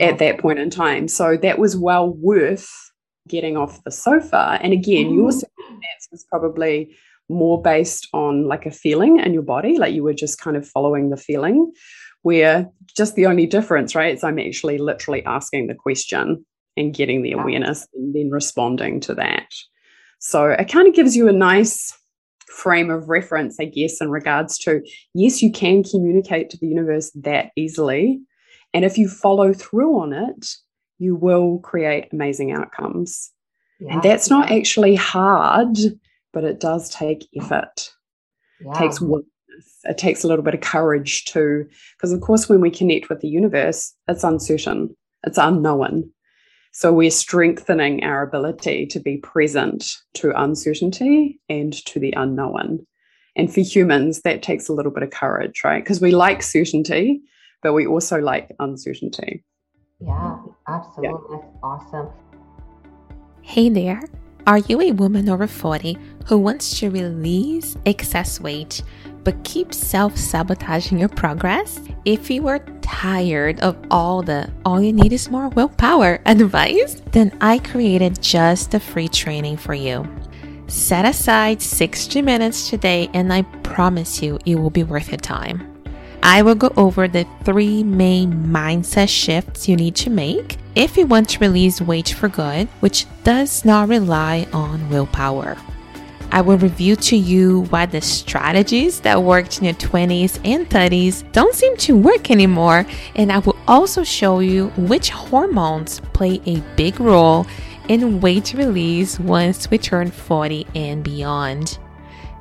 [0.00, 1.08] at that point in time.
[1.08, 2.68] So that was well worth
[3.28, 4.58] getting off the sofa.
[4.60, 5.14] And again, mm.
[5.14, 6.94] your circumstance was probably
[7.28, 10.66] more based on like a feeling in your body, like you were just kind of
[10.66, 11.72] following the feeling,
[12.22, 16.44] where just the only difference, right, is I'm actually literally asking the question
[16.76, 19.46] and getting the awareness and then responding to that.
[20.18, 21.96] So it kind of gives you a nice
[22.48, 24.82] frame of reference, I guess, in regards to
[25.14, 28.20] yes, you can communicate to the universe that easily.
[28.72, 30.48] And if you follow through on it,
[30.98, 33.30] you will create amazing outcomes.
[33.80, 33.94] Yeah.
[33.94, 35.76] And that's not actually hard,
[36.32, 37.90] but it does take effort.
[38.60, 38.70] Yeah.
[38.70, 39.30] It takes willingness.
[39.84, 41.66] It takes a little bit of courage too.
[41.96, 46.10] Because, of course, when we connect with the universe, it's uncertain, it's unknown.
[46.76, 52.84] So we're strengthening our ability to be present to uncertainty and to the unknown.
[53.36, 55.84] And for humans, that takes a little bit of courage, right?
[55.84, 57.20] Because we like certainty,
[57.62, 59.44] but we also like uncertainty.
[60.00, 61.12] Yeah, absolutely.
[61.30, 61.36] Yeah.
[61.36, 62.08] That's awesome.
[63.42, 64.02] Hey there.
[64.48, 68.82] Are you a woman over 40 who wants to release excess weight
[69.24, 71.80] but keep self sabotaging your progress?
[72.04, 77.36] If you are tired of all the all you need is more willpower advice, then
[77.40, 80.06] I created just a free training for you.
[80.66, 85.70] Set aside 60 minutes today, and I promise you it will be worth your time.
[86.22, 91.06] I will go over the three main mindset shifts you need to make if you
[91.06, 95.58] want to release weight for good, which does not rely on willpower.
[96.34, 101.30] I will review to you why the strategies that worked in your 20s and 30s
[101.30, 106.58] don't seem to work anymore, and I will also show you which hormones play a
[106.74, 107.46] big role
[107.88, 111.78] in weight release once we turn 40 and beyond.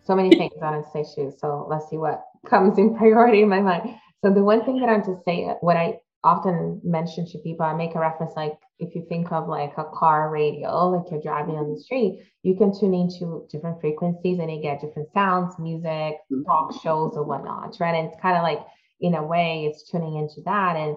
[0.05, 1.35] So many things on say shoes.
[1.39, 3.95] So let's see what comes in priority in my mind.
[4.25, 7.75] So the one thing that I'm to say, what I often mention to people, I
[7.75, 11.57] make a reference like if you think of like a car radio, like you're driving
[11.57, 16.17] on the street, you can tune into different frequencies and you get different sounds, music,
[16.33, 16.43] mm-hmm.
[16.45, 17.95] talk shows, or whatnot, right?
[17.95, 18.61] And it's kind of like,
[19.01, 20.77] in a way, it's tuning into that.
[20.77, 20.97] And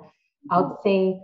[0.50, 1.19] I would say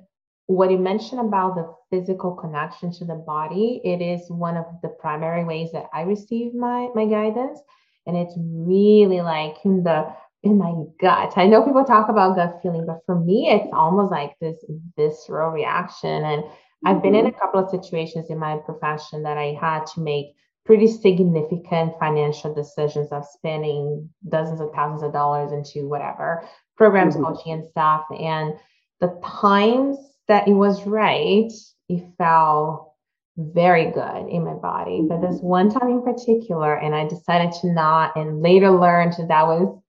[0.48, 4.90] what you mentioned about the physical connection to the body, it is one of the
[4.90, 7.60] primary ways that I receive my my guidance.
[8.06, 10.12] And it's really like in the
[10.44, 11.34] in my gut.
[11.38, 14.58] I know people talk about gut feeling, but for me, it's almost like this
[14.96, 16.24] visceral reaction.
[16.24, 16.44] And
[16.86, 17.40] I've been in a mm-hmm.
[17.40, 20.28] couple of situations in my profession that I had to make
[20.66, 26.48] pretty significant financial decisions of spending dozens of thousands of dollars into whatever
[26.78, 27.26] programs, mm-hmm.
[27.26, 28.06] coaching, and stuff.
[28.18, 28.54] And
[29.02, 29.98] the times
[30.28, 31.52] that it was right,
[31.90, 32.94] it felt
[33.36, 35.02] very good in my body.
[35.08, 39.48] But this one time in particular, and I decided to not, and later learned that
[39.48, 39.82] was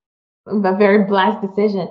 [0.47, 1.89] a very blessed decision.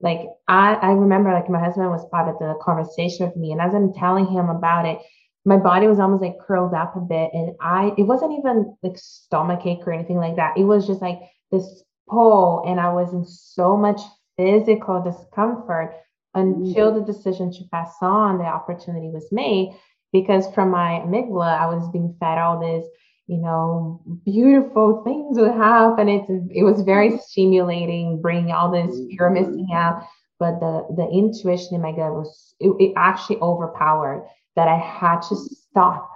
[0.00, 3.60] Like I, I remember like my husband was part of the conversation with me, and
[3.60, 4.98] as I'm telling him about it,
[5.44, 8.96] my body was almost like curled up a bit, and I it wasn't even like
[8.96, 10.56] stomach ache or anything like that.
[10.56, 11.18] It was just like
[11.50, 14.00] this pull, and I was in so much
[14.36, 15.94] physical discomfort
[16.34, 16.98] until mm-hmm.
[17.00, 19.76] the decision to pass on the opportunity was made
[20.12, 22.86] because from my amygdala i was being fed all this
[23.30, 26.08] you know, beautiful things would happen.
[26.08, 27.18] It's it was very mm-hmm.
[27.18, 29.16] stimulating, bringing all this mm-hmm.
[29.16, 30.02] fear of missing out.
[30.40, 35.22] But the the intuition in my gut was it, it actually overpowered that I had
[35.28, 35.54] to mm-hmm.
[35.70, 36.10] stop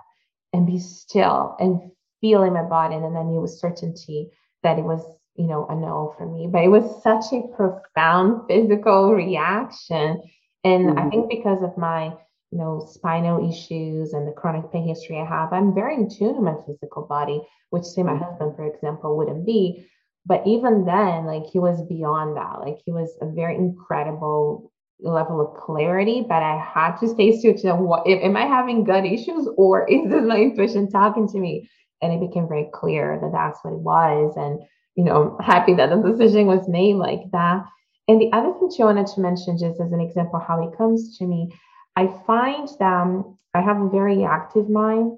[0.52, 2.96] and be still and feel in my body.
[2.96, 4.30] And then I knew with certainty
[4.64, 5.00] that it was,
[5.36, 6.48] you know, a no for me.
[6.50, 10.20] But it was such a profound physical reaction.
[10.64, 10.98] And mm-hmm.
[10.98, 12.14] I think because of my
[12.54, 16.36] you know, spinal issues and the chronic pain history I have, I'm very in tune
[16.36, 17.40] with my physical body,
[17.70, 18.22] which say my mm-hmm.
[18.22, 19.88] husband, for example, wouldn't be.
[20.24, 22.60] But even then, like he was beyond that.
[22.60, 27.54] Like he was a very incredible level of clarity, but I had to stay still
[27.54, 31.26] to know what if am I having gut issues or is this my intuition talking
[31.30, 31.68] to me?
[32.02, 34.34] And it became very clear that that's what it was.
[34.36, 34.60] And
[34.94, 37.64] you know, happy that the decision was made like that.
[38.06, 41.18] And the other thing she wanted to mention, just as an example, how it comes
[41.18, 41.50] to me,
[41.96, 45.16] I find that I have a very active mind,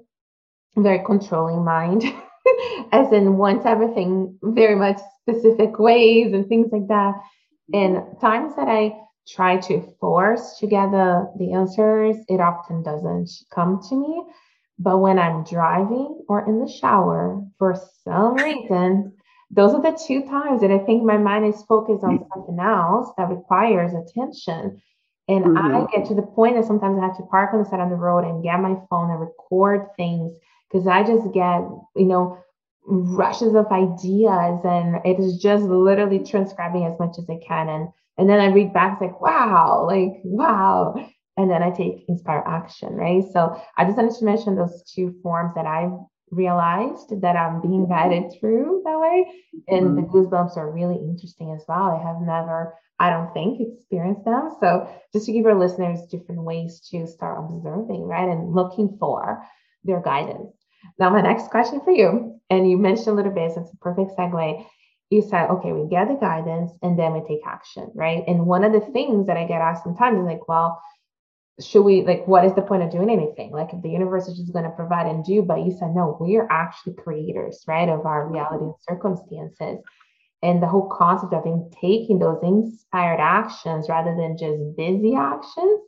[0.75, 2.03] very controlling mind,
[2.91, 7.15] as in wants everything very much specific ways and things like that.
[7.73, 8.93] And times that I
[9.27, 14.23] try to force together the answers, it often doesn't come to me.
[14.79, 19.13] But when I'm driving or in the shower, for some reason,
[19.49, 22.27] those are the two times that I think my mind is focused on mm.
[22.33, 24.81] something else that requires attention.
[25.27, 25.75] And mm-hmm.
[25.75, 27.89] I get to the point that sometimes I have to park on the side of
[27.89, 30.37] the road and get my phone and record things
[30.71, 31.61] because I just get,
[31.95, 32.39] you know,
[32.85, 37.67] rushes of ideas and it is just literally transcribing as much as I can.
[37.67, 40.95] And and then I read back, it's like, wow, like, wow.
[41.35, 43.23] And then I take inspire action, right?
[43.31, 45.91] So I just wanted to mention those two forms that I've
[46.31, 49.25] realized that I'm being guided through that way.
[49.67, 49.95] And mm-hmm.
[49.95, 51.97] the goosebumps are really interesting as well.
[51.97, 54.51] I have never I don't think, experienced them.
[54.59, 58.27] So just to give our listeners different ways to start observing, right?
[58.27, 59.45] And looking for
[59.83, 60.55] their guidance.
[60.99, 63.77] Now, my next question for you, and you mentioned a little bit, so it's a
[63.77, 64.65] perfect segue.
[65.09, 68.23] You said, okay, we get the guidance and then we take action, right?
[68.27, 70.81] And one of the things that I get asked sometimes is like, well,
[71.59, 73.51] should we like what is the point of doing anything?
[73.51, 76.17] Like if the universe is just going to provide and do but you said no
[76.19, 79.79] we are actually creators right of our reality and circumstances.
[80.43, 81.43] And the whole concept of
[81.81, 85.81] taking those inspired actions rather than just busy actions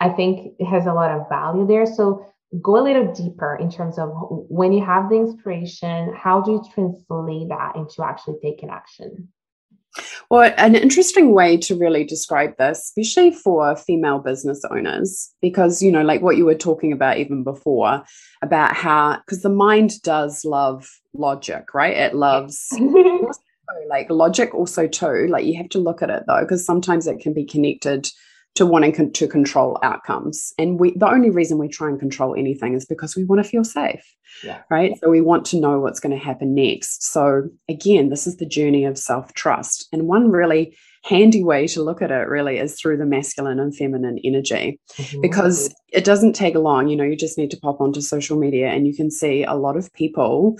[0.00, 1.86] i think it has a lot of value there.
[1.86, 2.24] So
[2.60, 6.62] go a little deeper in terms of when you have the inspiration how do you
[6.74, 9.28] translate that into actually taking action
[10.30, 15.92] well, an interesting way to really describe this, especially for female business owners, because, you
[15.92, 18.02] know, like what you were talking about even before,
[18.42, 21.96] about how, because the mind does love logic, right?
[21.96, 23.26] It loves mm-hmm.
[23.88, 25.26] like logic also too.
[25.28, 28.08] Like you have to look at it though, because sometimes it can be connected
[28.54, 30.52] to wanting con- to control outcomes.
[30.58, 33.48] And we the only reason we try and control anything is because we want to
[33.48, 34.04] feel safe.
[34.44, 34.62] Yeah.
[34.70, 34.92] Right.
[35.00, 37.04] So we want to know what's going to happen next.
[37.04, 39.88] So again, this is the journey of self-trust.
[39.92, 43.76] And one really handy way to look at it really is through the masculine and
[43.76, 45.20] feminine energy mm-hmm.
[45.20, 46.88] because it doesn't take long.
[46.88, 49.54] You know, you just need to pop onto social media and you can see a
[49.54, 50.56] lot of people,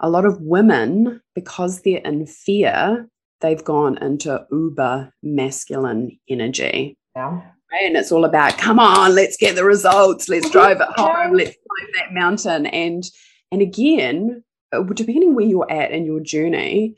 [0.00, 3.08] a lot of women, because they're in fear,
[3.40, 6.96] they've gone into uber masculine energy.
[7.16, 7.40] Yeah.
[7.82, 11.56] And it's all about, come on, let's get the results, let's drive it home, let's
[11.68, 12.66] climb that mountain.
[12.66, 13.04] And
[13.50, 16.96] and again, uh, depending where you're at in your journey,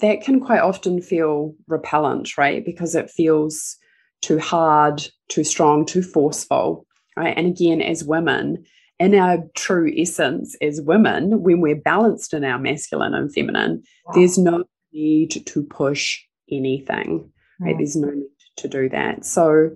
[0.00, 2.64] that can quite often feel repellent, right?
[2.64, 3.76] Because it feels
[4.22, 7.36] too hard, too strong, too forceful, right?
[7.36, 8.64] And again, as women,
[8.98, 14.12] in our true essence as women, when we're balanced in our masculine and feminine, wow.
[14.14, 17.76] there's no need to push anything, right?
[17.78, 19.24] There's no need to do that.
[19.24, 19.70] So,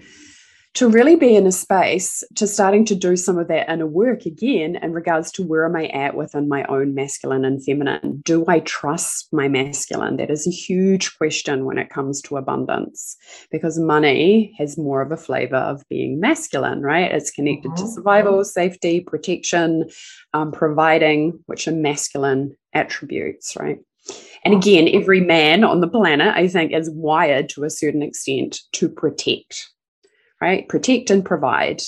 [0.74, 4.26] to really be in a space to starting to do some of that inner work
[4.26, 8.22] again in regards to where am I at within my own masculine and feminine?
[8.24, 10.16] Do I trust my masculine?
[10.16, 13.16] That is a huge question when it comes to abundance
[13.52, 17.10] because money has more of a flavor of being masculine, right?
[17.12, 17.84] It's connected mm-hmm.
[17.84, 19.88] to survival, safety, protection,
[20.32, 23.78] um, providing, which are masculine attributes, right?
[24.44, 28.61] And again, every man on the planet, I think, is wired to a certain extent
[28.72, 29.70] to protect
[30.44, 30.68] right?
[30.68, 31.80] Protect and provide.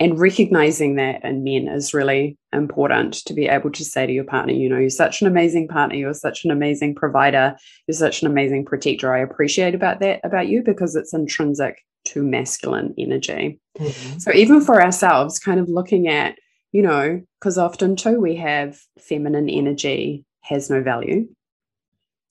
[0.00, 4.24] And recognizing that in men is really important to be able to say to your
[4.24, 7.56] partner, you know, you're such an amazing partner, you're such an amazing provider,
[7.86, 9.14] you're such an amazing protector.
[9.14, 13.60] I appreciate about that about you because it's intrinsic to masculine energy.
[13.78, 14.18] Mm-hmm.
[14.18, 16.36] So even for ourselves, kind of looking at,
[16.72, 21.28] you know, because often too we have feminine energy has no value.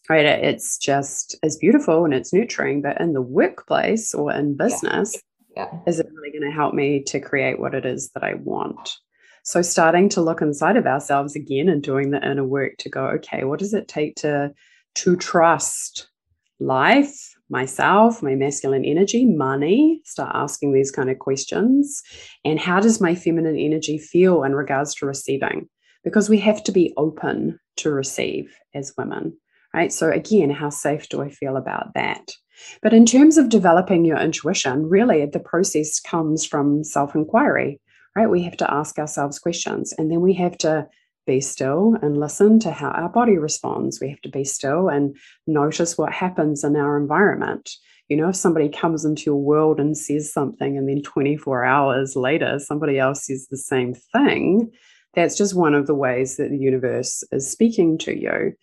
[0.10, 0.26] Right.
[0.26, 5.22] It's just as beautiful and it's nurturing, but in the workplace or in business, yeah
[5.56, 5.70] yeah.
[5.88, 8.98] is it really going to help me to create what it is that I want?
[9.44, 13.06] So, starting to look inside of ourselves again and doing the inner work to go,
[13.08, 14.54] okay, what does it take to
[14.96, 16.08] to trust
[16.60, 20.02] life, myself, my masculine energy, money?
[20.06, 22.02] Start asking these kind of questions.
[22.46, 25.68] And how does my feminine energy feel in regards to receiving?
[26.04, 29.38] Because we have to be open to receive as women,
[29.74, 29.92] right?
[29.92, 32.32] So, again, how safe do I feel about that?
[32.82, 37.82] But in terms of developing your intuition, really the process comes from self inquiry,
[38.16, 38.30] right?
[38.30, 40.88] We have to ask ourselves questions and then we have to
[41.26, 44.00] be still and listen to how our body responds.
[44.00, 45.16] We have to be still and
[45.48, 47.72] notice what happens in our environment.
[48.10, 52.16] You know, if somebody comes into your world and says something, and then 24 hours
[52.16, 54.72] later, somebody else says the same thing,
[55.14, 58.54] that's just one of the ways that the universe is speaking to you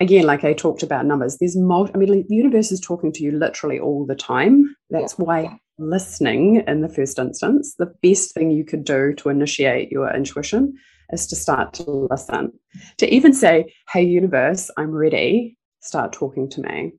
[0.00, 3.22] again, like I talked about numbers, there's multi, I mean, the universe is talking to
[3.22, 4.74] you literally all the time.
[4.90, 5.24] That's yeah.
[5.24, 10.12] why listening in the first instance, the best thing you could do to initiate your
[10.14, 10.74] intuition
[11.12, 12.52] is to start to listen.
[12.98, 16.92] To even say, Hey, universe, I'm ready, start talking to me.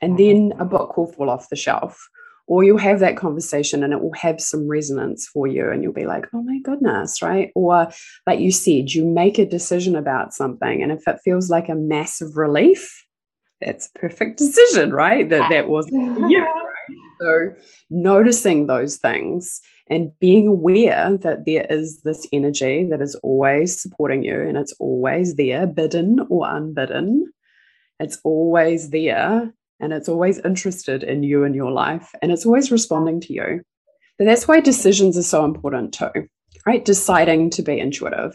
[0.00, 0.50] And mm-hmm.
[0.50, 1.98] then a book will fall off the shelf
[2.46, 5.92] or you'll have that conversation and it will have some resonance for you and you'll
[5.92, 7.50] be like oh my goodness right?
[7.54, 7.90] Or
[8.26, 11.74] like you said you make a decision about something and if it feels like a
[11.74, 13.04] massive relief
[13.60, 15.28] that's a perfect decision right?
[15.28, 16.42] That that was yeah.
[16.42, 16.98] right?
[17.20, 17.54] so
[17.90, 24.22] noticing those things and being aware that there is this energy that is always supporting
[24.22, 27.32] you and it's always there bidden or unbidden.
[28.00, 29.52] It's always there
[29.84, 33.60] and it's always interested in you and your life and it's always responding to you.
[34.18, 36.10] But that's why decisions are so important too,
[36.66, 36.82] right?
[36.82, 38.34] Deciding to be intuitive.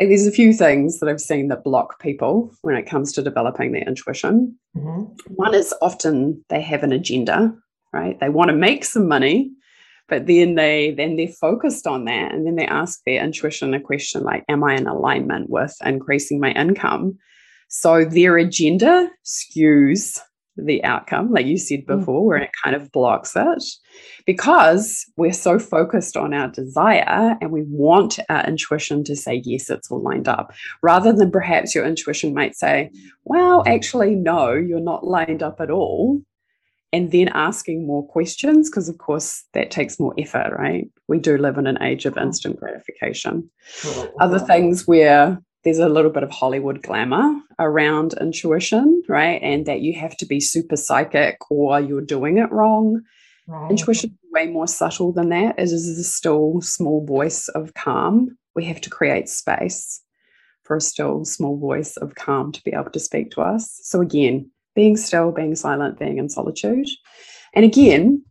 [0.00, 3.22] Like there's a few things that I've seen that block people when it comes to
[3.22, 4.58] developing their intuition.
[4.76, 5.12] Mm-hmm.
[5.34, 7.54] One is often they have an agenda,
[7.92, 8.18] right?
[8.18, 9.52] They want to make some money,
[10.08, 13.80] but then they then they're focused on that and then they ask their intuition a
[13.80, 17.18] question like am i in alignment with increasing my income
[17.68, 20.18] so their agenda skews
[20.58, 21.98] the outcome, like you said mm.
[21.98, 22.26] before, mm.
[22.26, 23.62] where it kind of blocks it
[24.26, 29.70] because we're so focused on our desire and we want our intuition to say, yes,
[29.70, 30.52] it's all lined up,
[30.82, 32.90] rather than perhaps your intuition might say,
[33.24, 36.20] well, actually, no, you're not lined up at all.
[36.90, 40.88] And then asking more questions, because of course that takes more effort, right?
[41.06, 43.50] We do live in an age of instant gratification.
[44.20, 45.38] Other things where
[45.68, 49.38] there's a little bit of Hollywood glamour around intuition, right?
[49.42, 53.02] And that you have to be super psychic or you're doing it wrong.
[53.46, 53.70] Right.
[53.70, 55.58] Intuition is way more subtle than that.
[55.58, 58.38] It is a still small voice of calm.
[58.54, 60.00] We have to create space
[60.62, 63.78] for a still small voice of calm to be able to speak to us.
[63.82, 66.88] So again, being still, being silent, being in solitude.
[67.54, 68.24] And again,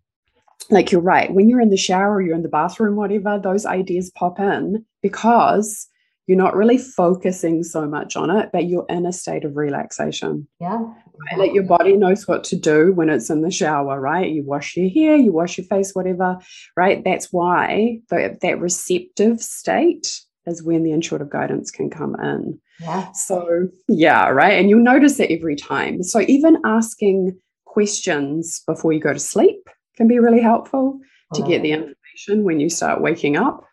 [0.71, 4.11] like you're right, when you're in the shower, you're in the bathroom, whatever, those ideas
[4.15, 5.88] pop in because
[6.28, 10.45] you're not really focusing so much on it, but you're in a state of relaxation.
[10.59, 10.78] Yeah.
[10.78, 11.39] Right?
[11.39, 14.30] Like your body knows what to do when it's in the shower, right?
[14.30, 16.38] You wash your hair, you wash your face, whatever,
[16.75, 17.01] right?
[17.03, 22.59] That's why the, that receptive state is when the intuitive guidance can come in.
[22.82, 23.11] Yeah.
[23.13, 24.59] So, yeah, right.
[24.59, 26.03] And you'll notice it every time.
[26.03, 30.99] So, even asking questions before you go to sleep can be really helpful
[31.34, 33.66] to get the information when you start waking up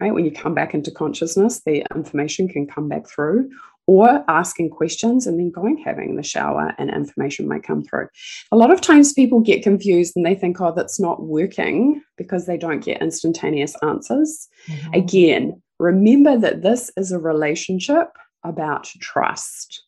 [0.00, 0.14] right?
[0.14, 3.50] When you come back into consciousness, the information can come back through,
[3.86, 8.06] or asking questions and then going having the shower and information may come through.
[8.52, 12.46] A lot of times people get confused and they think, oh, that's not working because
[12.46, 14.48] they don't get instantaneous answers.
[14.68, 14.94] Mm-hmm.
[14.94, 18.08] Again, remember that this is a relationship
[18.44, 19.82] about trust.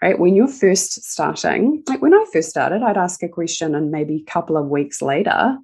[0.00, 0.18] Right?
[0.18, 4.24] When you're first starting, like when I first started, I'd ask a question and maybe
[4.26, 5.56] a couple of weeks later,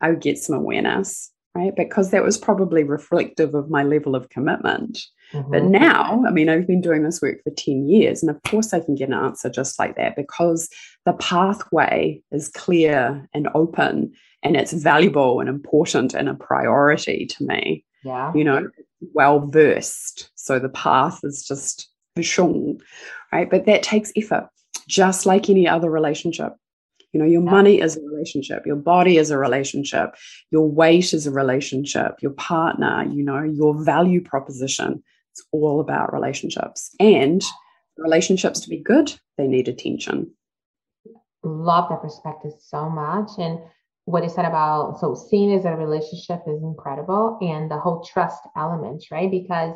[0.00, 1.74] I would get some awareness right?
[1.76, 5.00] Because that was probably reflective of my level of commitment.
[5.32, 5.50] Mm-hmm.
[5.50, 8.72] But now, I mean, I've been doing this work for 10 years, and of course,
[8.72, 10.68] I can get an answer just like that because
[11.04, 17.44] the pathway is clear and open and it's valuable and important and a priority to
[17.44, 17.84] me.
[18.04, 18.32] Yeah.
[18.34, 18.68] You know,
[19.12, 20.30] well versed.
[20.36, 21.90] So the path is just
[23.32, 23.50] right?
[23.50, 24.48] But that takes effort,
[24.86, 26.54] just like any other relationship.
[27.12, 27.50] You know, your yeah.
[27.50, 30.14] money is a relationship, your body is a relationship,
[30.50, 35.02] your weight is a relationship, your partner, you know, your value proposition.
[35.32, 36.94] It's all about relationships.
[37.00, 37.42] And
[37.96, 40.30] relationships to be good, they need attention.
[41.42, 43.30] Love that perspective so much.
[43.38, 43.60] And
[44.04, 48.42] what you said about so seeing as a relationship is incredible and the whole trust
[48.56, 49.30] element, right?
[49.30, 49.74] Because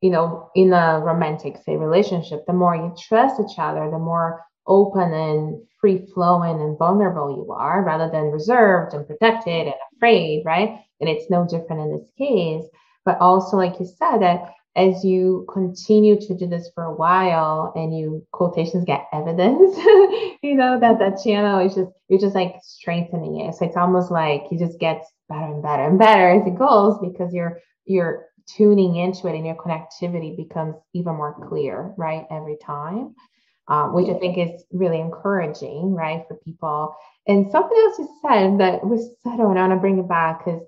[0.00, 4.44] you know, in a romantic, say, relationship, the more you trust each other, the more
[4.66, 10.42] open and free flowing and vulnerable you are rather than reserved and protected and afraid,
[10.44, 10.80] right?
[11.00, 12.64] And it's no different in this case.
[13.04, 17.72] But also, like you said, that as you continue to do this for a while
[17.76, 19.76] and you quotations get evidence,
[20.42, 23.54] you know, that that channel is just, you're just like strengthening it.
[23.54, 26.98] So it's almost like it just gets better and better and better as it goes
[27.00, 32.26] because you're, you're tuning into it and your connectivity becomes even more clear, right?
[32.30, 33.14] Every time
[33.68, 36.94] um, which I think is really encouraging, right, for people.
[37.26, 40.08] And something else you said that was said, oh, and I want to bring it
[40.08, 40.62] back because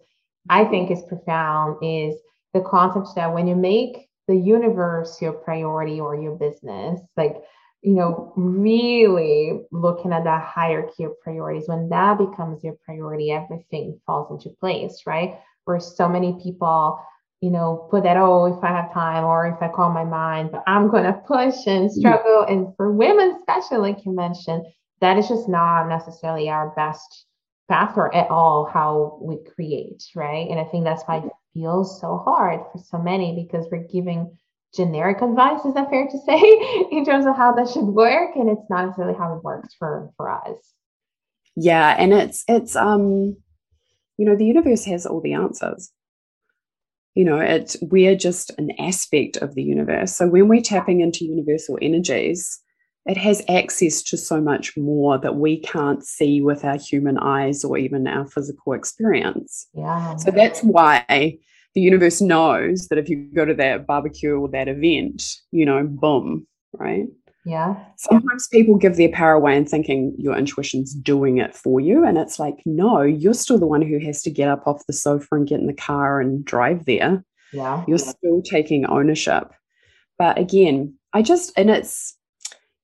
[0.49, 2.17] I think is profound is
[2.55, 7.37] the concept that when you make the universe your priority or your business, like,
[7.83, 14.01] you know, really looking at that hierarchy of priorities, when that becomes your priority, everything
[14.07, 15.39] falls into place, right?
[15.65, 16.99] Where so many people
[17.47, 20.51] you know, put that, oh, if I have time or if I call my mind,
[20.51, 22.01] but I'm going to push and mm-hmm.
[22.01, 22.45] struggle.
[22.49, 24.67] And for women, especially, like you mentioned,
[25.01, 27.27] that is just not necessarily our best
[27.69, 30.51] path or at all how we create, right?
[30.51, 34.37] And I think that's why it feels so hard for so many because we're giving
[34.75, 36.41] generic advice, is that fair to say,
[36.91, 38.35] in terms of how that should work?
[38.35, 40.73] And it's not necessarily how it works for for us.
[41.55, 41.95] Yeah.
[41.97, 43.37] And it's it's um,
[44.17, 45.93] you know, the universe has all the answers
[47.17, 50.15] you know it's we're just an aspect of the universe.
[50.15, 52.61] So when we're tapping into universal energies
[53.09, 57.63] it has access to so much more that we can't see with our human eyes
[57.63, 59.69] or even our physical experience.
[59.75, 60.17] Yeah.
[60.17, 61.39] So that's why
[61.77, 65.87] the universe knows that if you go to that barbecue or that event you know
[65.87, 67.05] boom right
[67.47, 67.77] yeah.
[67.97, 72.05] Sometimes people give their power away and thinking your intuition's doing it for you.
[72.05, 74.93] And it's like, no, you're still the one who has to get up off the
[74.93, 77.25] sofa and get in the car and drive there.
[77.53, 77.85] Yeah.
[77.87, 79.53] You're still taking ownership.
[80.19, 82.19] But again, I just, and it's,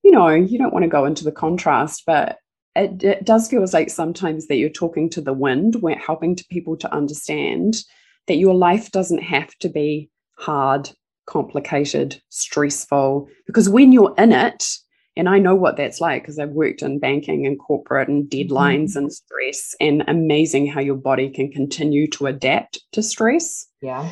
[0.01, 2.37] you know, you don't want to go into the contrast, but
[2.73, 6.45] it, it does feel like sometimes that you're talking to the wind, we're helping to
[6.49, 7.83] people to understand
[8.27, 10.89] that your life doesn't have to be hard
[11.25, 13.27] complicated, stressful.
[13.47, 14.65] Because when you're in it,
[15.15, 18.91] and I know what that's like because I've worked in banking and corporate and deadlines
[18.91, 18.99] mm-hmm.
[18.99, 23.67] and stress, and amazing how your body can continue to adapt to stress.
[23.81, 24.11] Yeah.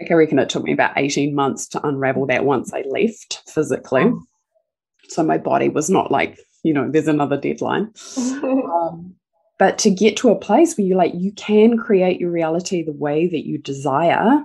[0.00, 3.42] Like I reckon it took me about 18 months to unravel that once I left
[3.48, 4.04] physically.
[4.04, 4.22] Oh.
[5.08, 7.92] So my body was not like, you know, there's another deadline.
[8.16, 9.14] um,
[9.58, 12.92] but to get to a place where you like, you can create your reality the
[12.92, 14.42] way that you desire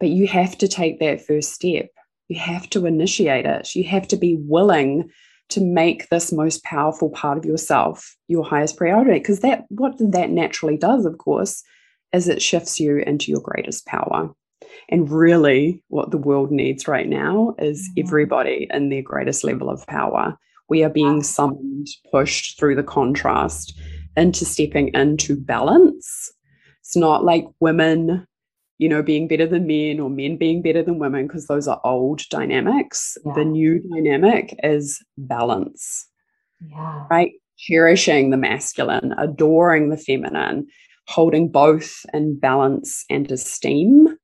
[0.00, 1.86] but you have to take that first step.
[2.28, 3.74] You have to initiate it.
[3.74, 5.10] You have to be willing
[5.50, 9.18] to make this most powerful part of yourself your highest priority.
[9.18, 11.62] Because that what that naturally does, of course,
[12.12, 14.30] is it shifts you into your greatest power.
[14.90, 18.06] And really, what the world needs right now is mm-hmm.
[18.06, 20.36] everybody in their greatest level of power.
[20.68, 23.78] We are being summoned, pushed through the contrast
[24.16, 26.30] into stepping into balance.
[26.80, 28.26] It's not like women,
[28.78, 31.80] you know, being better than men or men being better than women, because those are
[31.84, 33.18] old dynamics.
[33.24, 33.32] Yeah.
[33.34, 36.08] The new dynamic is balance.
[36.60, 37.04] Yeah.
[37.10, 37.32] Right?
[37.58, 40.68] Cherishing the masculine, adoring the feminine,
[41.08, 44.16] holding both in balance and esteem,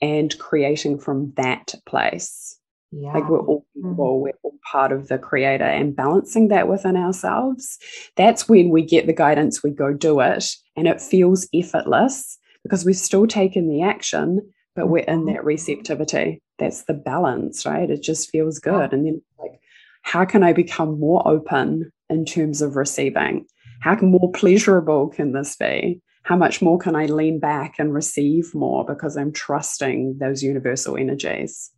[0.00, 2.58] and creating from that place.
[2.90, 3.12] Yeah.
[3.12, 4.22] Like we're all people, mm-hmm.
[4.22, 7.78] we're all part of the creator and balancing that within ourselves.
[8.16, 10.46] That's when we get the guidance, we go do it,
[10.76, 14.40] and it feels effortless because we've still taken the action,
[14.74, 15.46] but we're in that mm-hmm.
[15.46, 16.42] receptivity.
[16.58, 17.90] That's the balance, right?
[17.90, 18.92] It just feels good.
[18.92, 19.60] And then, like,
[20.02, 23.46] how can I become more open in terms of receiving?
[23.80, 26.00] How can, more pleasurable can this be?
[26.24, 30.96] How much more can I lean back and receive more because I'm trusting those universal
[30.96, 31.70] energies?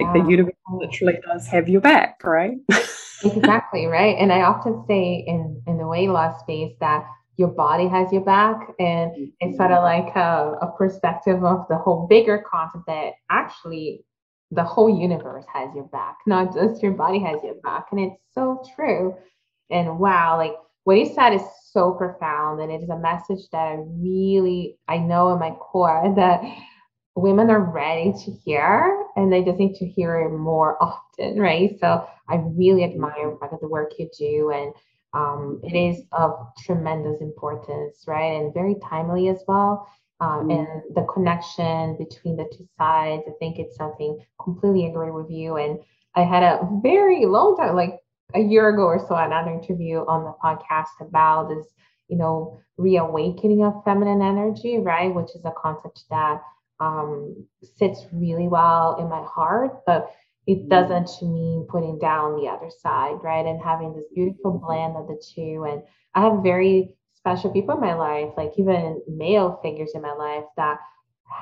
[0.00, 2.56] Like the universe literally does have your back, right?
[3.24, 4.16] exactly, right.
[4.18, 7.04] And I often say in in the weight loss space that
[7.40, 9.56] your body has your back and it's mm-hmm.
[9.56, 14.04] sort of like a, a perspective of the whole bigger concept that actually
[14.50, 17.86] the whole universe has your back, not just your body has your back.
[17.92, 19.16] And it's so true.
[19.70, 20.52] And wow, like
[20.84, 22.60] what you said is so profound.
[22.60, 26.42] And it is a message that I really, I know in my core that
[27.16, 31.70] women are ready to hear and they just need to hear it more often, right?
[31.80, 33.02] So I really mm-hmm.
[33.02, 34.74] admire the work you do and
[35.12, 38.40] um, it is of tremendous importance, right?
[38.40, 39.88] And very timely as well.
[40.20, 40.50] Um, mm-hmm.
[40.50, 45.56] and the connection between the two sides, I think it's something completely agree with you.
[45.56, 45.78] And
[46.14, 48.00] I had a very long time, like
[48.34, 51.66] a year ago or so, another interview on the podcast about this,
[52.08, 55.14] you know, reawakening of feminine energy, right?
[55.14, 56.42] Which is a concept that
[56.80, 60.10] um, sits really well in my heart, but
[60.50, 60.68] it mm-hmm.
[60.68, 63.46] doesn't mean putting down the other side, right?
[63.46, 65.64] And having this beautiful blend of the two.
[65.70, 65.82] And
[66.16, 70.44] I have very special people in my life, like even male figures in my life
[70.56, 70.78] that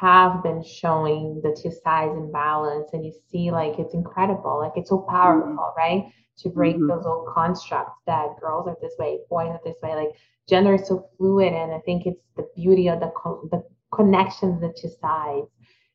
[0.01, 2.91] have been showing the two sides in balance.
[2.93, 4.59] And you see, like, it's incredible.
[4.59, 5.79] Like, it's so powerful, mm-hmm.
[5.79, 6.13] right?
[6.41, 6.89] To break mm-hmm.
[6.89, 9.95] those old constructs that girls are this way, boys are this way.
[9.95, 10.15] Like,
[10.51, 11.55] gender is so fluid.
[11.55, 13.11] And I think it's the beauty of the,
[13.51, 15.47] the connections the two sides.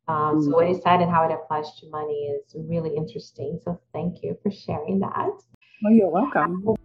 [0.07, 3.59] Um, so what you said and how it applies to money is really interesting.
[3.63, 5.29] So thank you for sharing that.
[5.85, 6.75] Oh, you're welcome.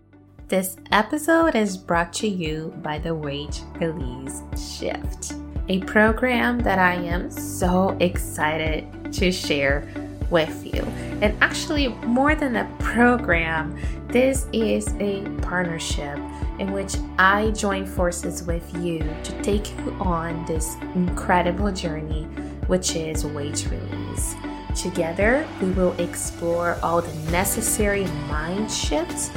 [0.49, 5.35] This episode is brought to you by the Weight Release Shift,
[5.69, 9.87] a program that I am so excited to share
[10.31, 10.83] with you.
[11.21, 16.19] And actually, more than a program, this is a partnership
[16.59, 22.27] in which I join forces with you to take you on this incredible journey,
[22.69, 24.37] which is weight release.
[24.81, 29.31] Together, we will explore all the necessary mind shifts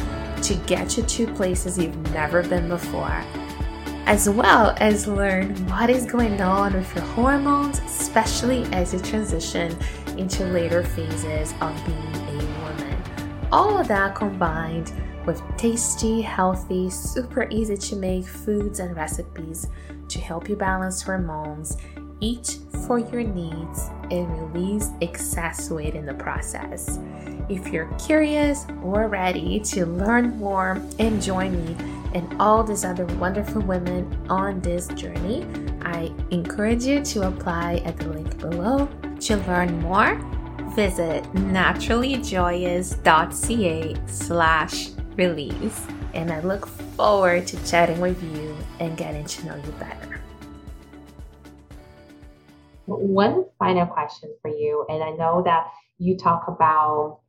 [0.44, 3.24] to get you to places you've never been before,
[4.06, 9.76] as well as learn what is going on with your hormones, especially as you transition
[10.18, 13.04] into later phases of being a woman.
[13.52, 14.92] All of that combined
[15.26, 19.68] with tasty, healthy, super easy to make foods and recipes
[20.08, 21.78] to help you balance hormones,
[22.22, 24.90] eat for your needs, and release
[25.70, 27.00] weight in the process.
[27.50, 31.76] If you're curious or ready to learn more and join me
[32.14, 35.46] and all these other wonderful women on this journey,
[35.82, 38.88] I encourage you to apply at the link below.
[39.22, 40.16] To learn more,
[40.76, 45.88] visit naturallyjoyous.ca slash release.
[46.14, 50.11] And I look forward to chatting with you and getting to know you better.
[53.00, 55.68] One final question for you, and I know that
[55.98, 57.20] you talk about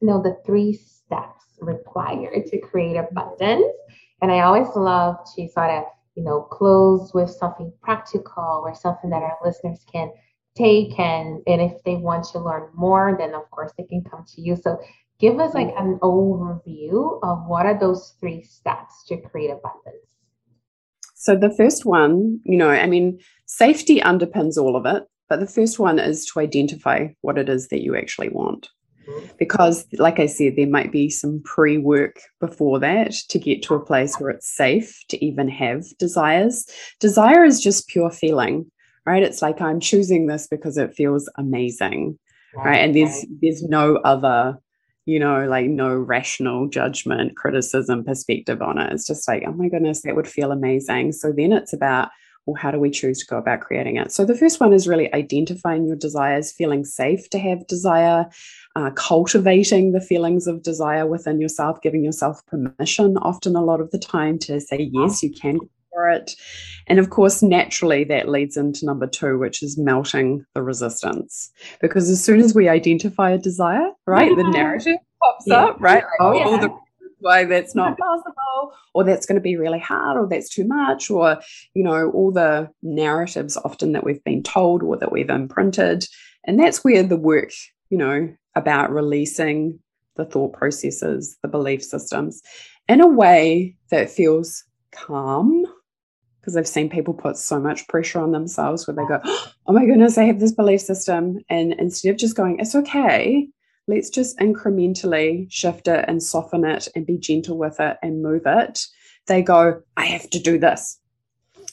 [0.00, 3.72] you know the three steps required to create abundance.
[4.20, 9.10] And I always love to sort of, you know, close with something practical or something
[9.10, 10.12] that our listeners can
[10.56, 14.22] take and and if they want to learn more then of course they can come
[14.28, 14.78] to you so
[15.18, 20.21] give us like an overview of what are those three steps to create abundance
[21.22, 25.46] so the first one you know i mean safety underpins all of it but the
[25.46, 28.68] first one is to identify what it is that you actually want
[29.08, 29.26] mm-hmm.
[29.38, 33.84] because like i said there might be some pre-work before that to get to a
[33.84, 36.66] place where it's safe to even have desires
[36.98, 38.70] desire is just pure feeling
[39.06, 42.18] right it's like i'm choosing this because it feels amazing
[42.54, 42.78] right?
[42.78, 44.58] and there's there's no other
[45.06, 48.92] you know, like no rational judgment, criticism, perspective on it.
[48.92, 51.12] It's just like, oh my goodness, that would feel amazing.
[51.12, 52.08] So then it's about
[52.46, 54.10] Or how do we choose to go about creating it?
[54.10, 58.26] So, the first one is really identifying your desires, feeling safe to have desire,
[58.74, 63.92] uh, cultivating the feelings of desire within yourself, giving yourself permission often a lot of
[63.92, 65.60] the time to say, yes, you can
[65.92, 66.34] for it.
[66.86, 71.50] And of course, naturally, that leads into number two, which is melting the resistance.
[71.80, 75.64] Because as soon as we identify a desire, right, the narrative pops yeah.
[75.64, 76.04] up, right?
[76.20, 76.60] oh, yeah.
[76.60, 76.76] the
[77.22, 81.08] why that's not possible, or that's going to be really hard, or that's too much,
[81.08, 81.38] or,
[81.72, 86.04] you know, all the narratives often that we've been told or that we've imprinted.
[86.44, 87.52] And that's where the work,
[87.90, 89.78] you know, about releasing
[90.16, 92.42] the thought processes, the belief systems
[92.88, 95.64] in a way that feels calm
[96.42, 99.72] because I've seen people put so much pressure on themselves where they go, oh, oh
[99.72, 101.38] my goodness, I have this belief system.
[101.48, 103.48] And instead of just going, it's okay,
[103.86, 108.42] let's just incrementally shift it and soften it and be gentle with it and move
[108.44, 108.84] it.
[109.28, 110.98] They go, I have to do this.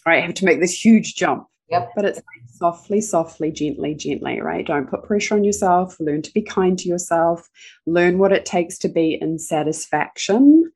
[0.05, 1.47] Right, I have to make this huge jump.
[1.69, 1.91] Yep.
[1.95, 4.65] But it's like softly, softly, gently, gently, right?
[4.65, 5.99] Don't put pressure on yourself.
[5.99, 7.47] Learn to be kind to yourself.
[7.85, 10.68] Learn what it takes to be in satisfaction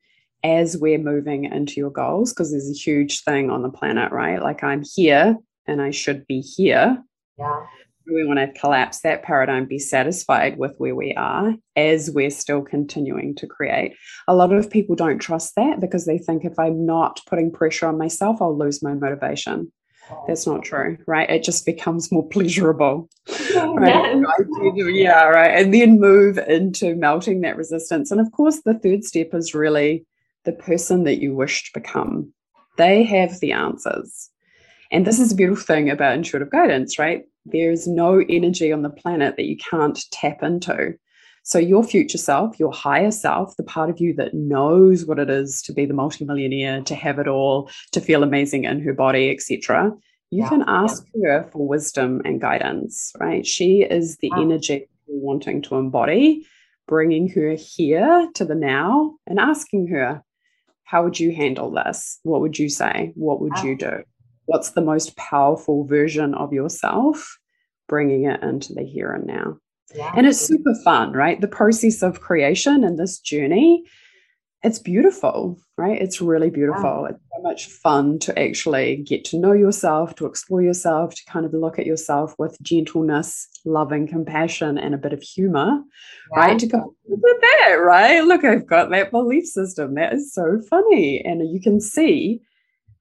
[0.44, 4.42] as we're moving into your goals because there's a huge thing on the planet, right?
[4.42, 5.36] Like I'm here
[5.66, 7.02] and I should be here.
[7.38, 7.60] Yeah.
[8.06, 12.60] We want to collapse that paradigm, be satisfied with where we are as we're still
[12.60, 13.94] continuing to create.
[14.28, 17.86] A lot of people don't trust that because they think if I'm not putting pressure
[17.86, 19.72] on myself, I'll lose my motivation.
[20.26, 21.30] That's not true, right?
[21.30, 23.08] It just becomes more pleasurable.
[23.56, 24.22] Right?
[24.74, 25.58] yeah, right.
[25.58, 28.10] And then move into melting that resistance.
[28.10, 30.04] And of course, the third step is really
[30.44, 32.32] the person that you wish to become.
[32.76, 34.30] They have the answers.
[34.90, 37.22] And this is a beautiful thing about intuitive guidance, right?
[37.46, 40.94] There's no energy on the planet that you can't tap into.
[41.46, 45.28] So, your future self, your higher self, the part of you that knows what it
[45.28, 49.30] is to be the multimillionaire, to have it all, to feel amazing in her body,
[49.30, 49.92] etc.,
[50.30, 50.48] you yeah.
[50.48, 51.28] can ask yeah.
[51.28, 53.46] her for wisdom and guidance, right?
[53.46, 56.46] She is the energy you're wanting to embody,
[56.88, 60.24] bringing her here to the now and asking her,
[60.84, 62.18] how would you handle this?
[62.22, 63.12] What would you say?
[63.14, 63.64] What would ah.
[63.64, 64.02] you do?
[64.46, 67.38] What's the most powerful version of yourself?
[67.88, 69.58] Bringing it into the here and now.
[69.94, 70.12] Yeah.
[70.16, 71.40] And it's super fun, right?
[71.40, 73.84] The process of creation and this journey
[74.64, 76.00] it's beautiful, right?
[76.00, 76.82] It's really beautiful.
[76.82, 77.04] Wow.
[77.04, 81.44] It's so much fun to actually get to know yourself, to explore yourself, to kind
[81.44, 85.82] of look at yourself with gentleness, loving compassion, and a bit of humor,
[86.34, 86.58] right?
[86.58, 88.24] To go, look at that, right?
[88.24, 89.96] Look, I've got that belief system.
[89.96, 91.22] That is so funny.
[91.22, 92.40] And you can see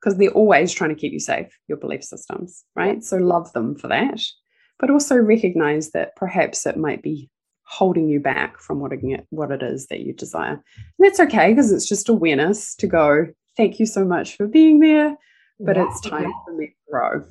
[0.01, 3.01] because they're always trying to keep you safe, your belief systems, right?
[3.01, 4.21] So love them for that.
[4.79, 7.29] But also recognize that perhaps it might be
[7.65, 10.51] holding you back from what it, what it is that you desire.
[10.53, 10.61] And
[10.99, 15.15] that's okay because it's just awareness to go, thank you so much for being there,
[15.59, 15.87] but yeah.
[15.87, 17.23] it's time for me to grow.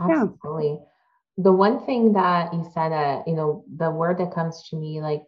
[0.00, 0.78] Absolutely.
[0.78, 0.84] Yeah.
[1.38, 5.00] The one thing that you said that, you know, the word that comes to me,
[5.00, 5.26] like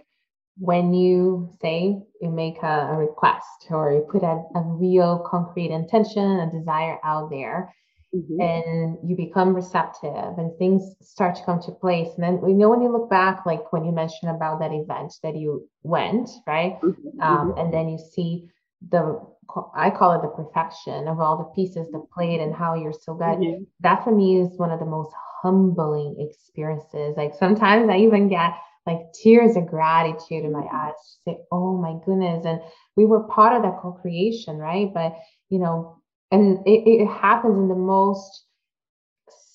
[0.59, 5.71] when you say you make a, a request or you put a, a real concrete
[5.71, 7.73] intention, a desire out there,
[8.13, 8.41] Mm-hmm.
[8.41, 12.69] and you become receptive and things start to come to place and then we know
[12.69, 16.81] when you look back like when you mentioned about that event that you went right
[16.81, 17.21] mm-hmm.
[17.21, 17.61] um, mm-hmm.
[17.61, 18.49] and then you see
[18.91, 19.17] the
[19.77, 23.15] i call it the perfection of all the pieces that played and how you're so
[23.15, 23.63] good mm-hmm.
[23.79, 28.55] that for me is one of the most humbling experiences like sometimes i even get
[28.89, 30.77] like tears of gratitude in my mm-hmm.
[30.77, 32.61] eyes say oh my goodness and
[32.97, 35.15] we were part of that co-creation right but
[35.49, 36.00] you know
[36.31, 38.45] and it, it happens in the most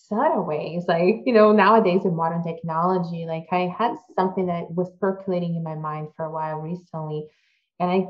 [0.07, 0.85] subtle ways.
[0.87, 5.63] Like you know nowadays with modern technology like i had something that was percolating in
[5.63, 7.27] my mind for a while recently
[7.79, 8.05] and i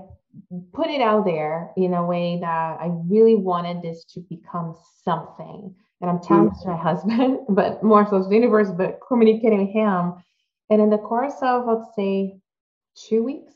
[0.73, 5.73] put it out there in a way that i really wanted this to become something.
[6.01, 6.61] And i'm telling mm-hmm.
[6.63, 10.13] to my husband but more so to the universe but communicating with him.
[10.69, 12.39] And in the course of let's say
[12.95, 13.53] two weeks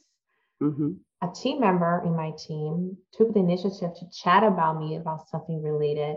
[0.61, 5.27] mm-hmm a team member in my team took the initiative to chat about me about
[5.29, 6.15] something related.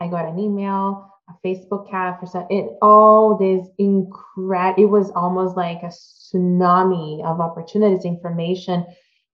[0.00, 5.10] I got an email, a Facebook cat for some, it all this incredible, it was
[5.12, 5.92] almost like a
[6.34, 8.84] tsunami of opportunities, information.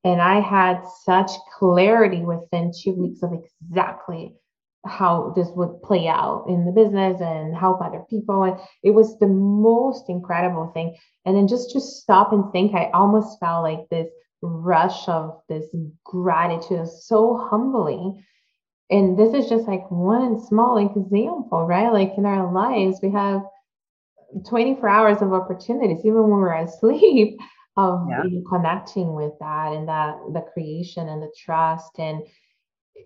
[0.04, 4.34] And I had such clarity within two weeks of exactly
[4.84, 8.44] how this would play out in the business and help other people.
[8.44, 10.96] And it was the most incredible thing.
[11.24, 14.08] And then just to stop and think, I almost felt like this
[14.42, 15.66] rush of this
[16.04, 18.24] gratitude is so humbling.
[18.90, 21.92] And this is just like one small example, right?
[21.92, 23.42] Like in our lives, we have
[24.48, 27.38] 24 hours of opportunities, even when we're asleep,
[27.76, 28.22] of yeah.
[28.48, 31.98] connecting with that and that the creation and the trust.
[31.98, 32.22] And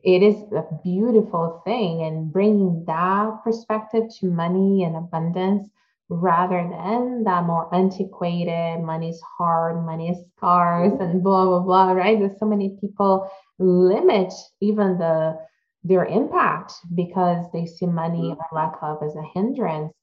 [0.04, 5.68] it is a beautiful thing and bringing that perspective to money and abundance
[6.10, 12.18] rather than that more antiquated money's hard money is scarce and blah blah blah right?
[12.18, 15.38] There's so many people limit even the
[15.84, 19.94] their impact because they see money or lack of as a hindrance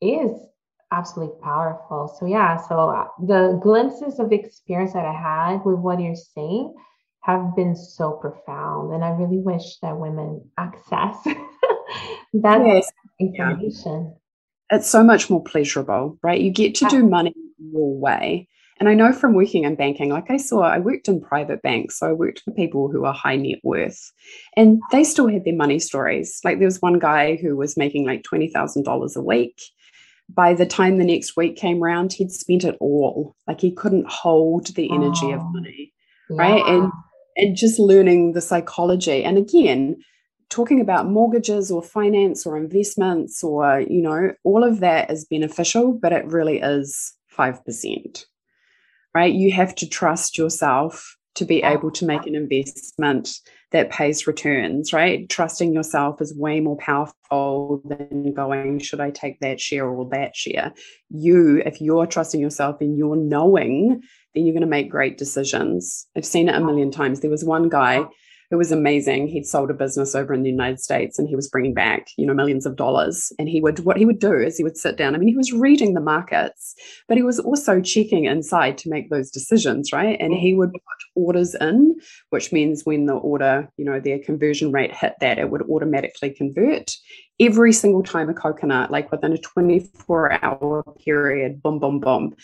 [0.00, 0.30] is
[0.90, 2.14] absolutely powerful.
[2.18, 6.74] So yeah so uh, the glimpses of experience that i had with what you're saying
[7.20, 11.16] have been so profound and i really wish that women access
[12.34, 12.90] that yes.
[13.20, 14.12] information
[14.72, 16.40] it's so much more pleasurable, right?
[16.40, 18.48] You get to do money your way.
[18.80, 22.00] And I know from working in banking, like I saw, I worked in private banks.
[22.00, 24.12] So I worked for people who are high net worth
[24.56, 26.40] and they still had their money stories.
[26.42, 29.60] Like there was one guy who was making like $20,000 a week.
[30.28, 33.36] By the time the next week came around, he'd spent it all.
[33.46, 35.92] Like he couldn't hold the energy oh, of money.
[36.30, 36.64] Right.
[36.66, 36.74] Yeah.
[36.74, 36.92] And
[37.36, 39.24] and just learning the psychology.
[39.24, 39.96] And again,
[40.52, 45.92] talking about mortgages or finance or investments or you know all of that is beneficial
[45.92, 48.24] but it really is 5%
[49.14, 49.32] right?
[49.32, 53.30] You have to trust yourself to be able to make an investment
[53.70, 55.28] that pays returns right?
[55.30, 60.36] Trusting yourself is way more powerful than going should i take that share or that
[60.36, 60.74] share?
[61.08, 64.02] You if you're trusting yourself and you're knowing
[64.34, 66.06] then you're going to make great decisions.
[66.16, 67.20] I've seen it a million times.
[67.20, 68.06] There was one guy
[68.52, 69.28] it was amazing.
[69.28, 72.26] He'd sold a business over in the United States and he was bringing back, you
[72.26, 73.32] know, millions of dollars.
[73.38, 75.14] And he would, what he would do is he would sit down.
[75.14, 76.74] I mean, he was reading the markets,
[77.08, 80.18] but he was also checking inside to make those decisions, right?
[80.20, 80.82] And he would put
[81.14, 81.96] orders in,
[82.28, 86.28] which means when the order, you know, their conversion rate hit that, it would automatically
[86.28, 86.92] convert
[87.40, 92.36] every single time a coconut, like within a 24 hour period, boom, boom, boom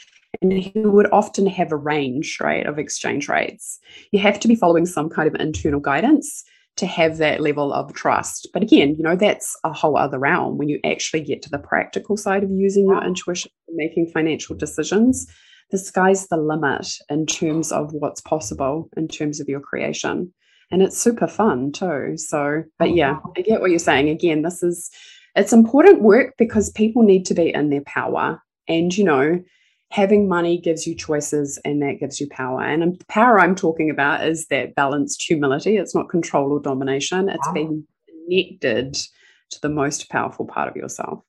[0.42, 3.78] and he would often have a range right of exchange rates.
[4.12, 6.44] You have to be following some kind of internal guidance
[6.76, 8.48] to have that level of trust.
[8.52, 11.58] But again you know that's a whole other realm when you actually get to the
[11.58, 15.26] practical side of using your intuition and making financial decisions.
[15.70, 20.32] The sky's the limit in terms of what's possible in terms of your creation.
[20.70, 22.14] And it's super fun too.
[22.16, 23.18] So but oh, yeah.
[23.36, 24.08] I get what you're saying.
[24.08, 24.90] Again this is
[25.34, 28.42] it's important work because people need to be in their power.
[28.68, 29.42] And you know
[29.90, 32.62] having money gives you choices and that gives you power.
[32.62, 35.76] And the power I'm talking about is that balanced humility.
[35.76, 37.54] It's not control or domination, It's wow.
[37.54, 41.22] being connected to the most powerful part of yourself.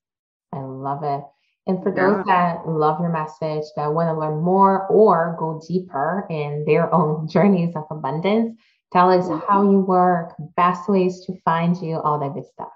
[0.52, 1.24] I love it.
[1.68, 6.26] And for those that love your message, that want to learn more or go deeper
[6.30, 8.58] in their own journeys of abundance,
[8.92, 9.46] tell us mm-hmm.
[9.48, 12.70] how you work, best ways to find you, all that good stuff.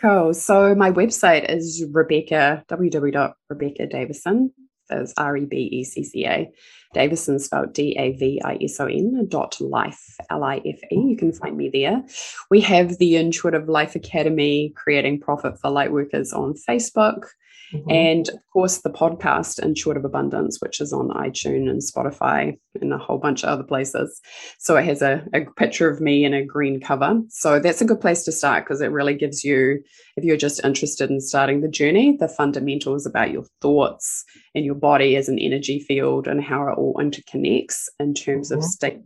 [0.00, 0.34] Cool.
[0.34, 4.50] So my website is Rebecca, www.rebeccadavison,
[4.92, 6.52] as R E B E C C A.
[6.94, 10.96] Davison spelled D A V I S O N dot life, L I F E.
[10.96, 12.04] You can find me there.
[12.50, 17.28] We have the Intuitive Life Academy, Creating Profit for Lightworkers on Facebook.
[17.72, 17.90] Mm-hmm.
[17.90, 22.58] And of course, the podcast In Short of Abundance, which is on iTunes and Spotify
[22.80, 24.20] and a whole bunch of other places.
[24.58, 27.20] So it has a, a picture of me in a green cover.
[27.28, 29.82] So that's a good place to start because it really gives you,
[30.16, 34.74] if you're just interested in starting the journey, the fundamentals about your thoughts and your
[34.74, 38.58] body as an energy field and how it all interconnects in terms mm-hmm.
[38.58, 38.98] of state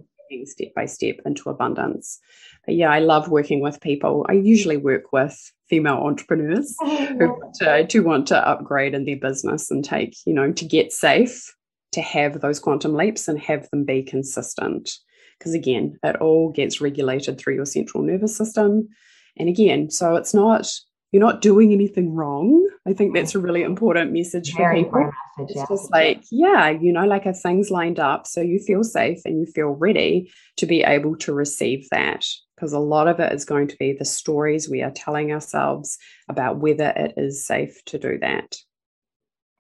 [0.45, 2.18] step by step into abundance.
[2.64, 4.27] But yeah, I love working with people.
[4.29, 9.16] I usually work with female entrepreneurs who want to, to want to upgrade in their
[9.16, 11.55] business and take, you know, to get safe,
[11.93, 14.93] to have those quantum leaps and have them be consistent.
[15.39, 18.89] Because again, it all gets regulated through your central nervous system.
[19.37, 20.70] And again, so it's not
[21.12, 22.68] you're not doing anything wrong.
[22.87, 25.01] I think that's a really important message Very for people.
[25.39, 25.66] Message, it's yeah.
[25.68, 29.41] just like, yeah, you know, like if things lined up so you feel safe and
[29.41, 32.24] you feel ready to be able to receive that.
[32.55, 35.99] Because a lot of it is going to be the stories we are telling ourselves
[36.28, 38.57] about whether it is safe to do that.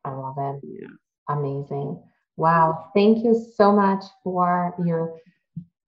[0.04, 0.60] I love it.
[0.80, 0.88] Yeah.
[1.28, 2.02] Amazing.
[2.36, 2.90] Wow.
[2.94, 5.18] Thank you so much for your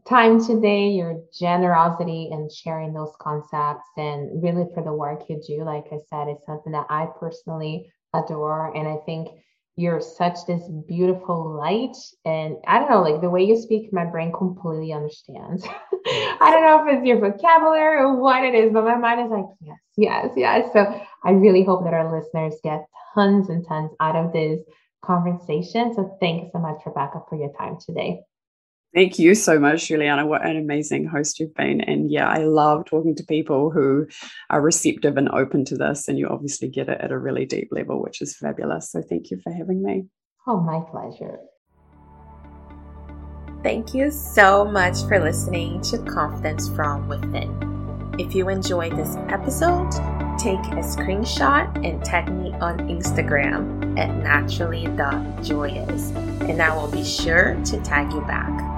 [0.08, 5.64] time today, your generosity and sharing those concepts, and really for the work you do.
[5.64, 8.74] Like I said, it's something that I personally adore.
[8.76, 9.28] And I think
[9.76, 11.96] you're such this beautiful light.
[12.24, 15.64] And I don't know, like the way you speak, my brain completely understands.
[16.06, 19.30] I don't know if it's your vocabulary or what it is, but my mind is
[19.30, 20.72] like, yes, yes, yes.
[20.72, 24.60] So I really hope that our listeners get tons and tons out of this
[25.04, 25.94] conversation.
[25.94, 28.20] So thank you so much, Rebecca, for your time today.
[28.94, 30.26] Thank you so much, Juliana.
[30.26, 31.82] What an amazing host you've been.
[31.82, 34.06] And yeah, I love talking to people who
[34.48, 36.08] are receptive and open to this.
[36.08, 38.90] And you obviously get it at a really deep level, which is fabulous.
[38.90, 40.06] So thank you for having me.
[40.46, 41.38] Oh, my pleasure.
[43.62, 48.14] Thank you so much for listening to Confidence from Within.
[48.18, 49.90] If you enjoyed this episode,
[50.38, 57.56] take a screenshot and tag me on Instagram at naturally.joyous, and I will be sure
[57.64, 58.77] to tag you back.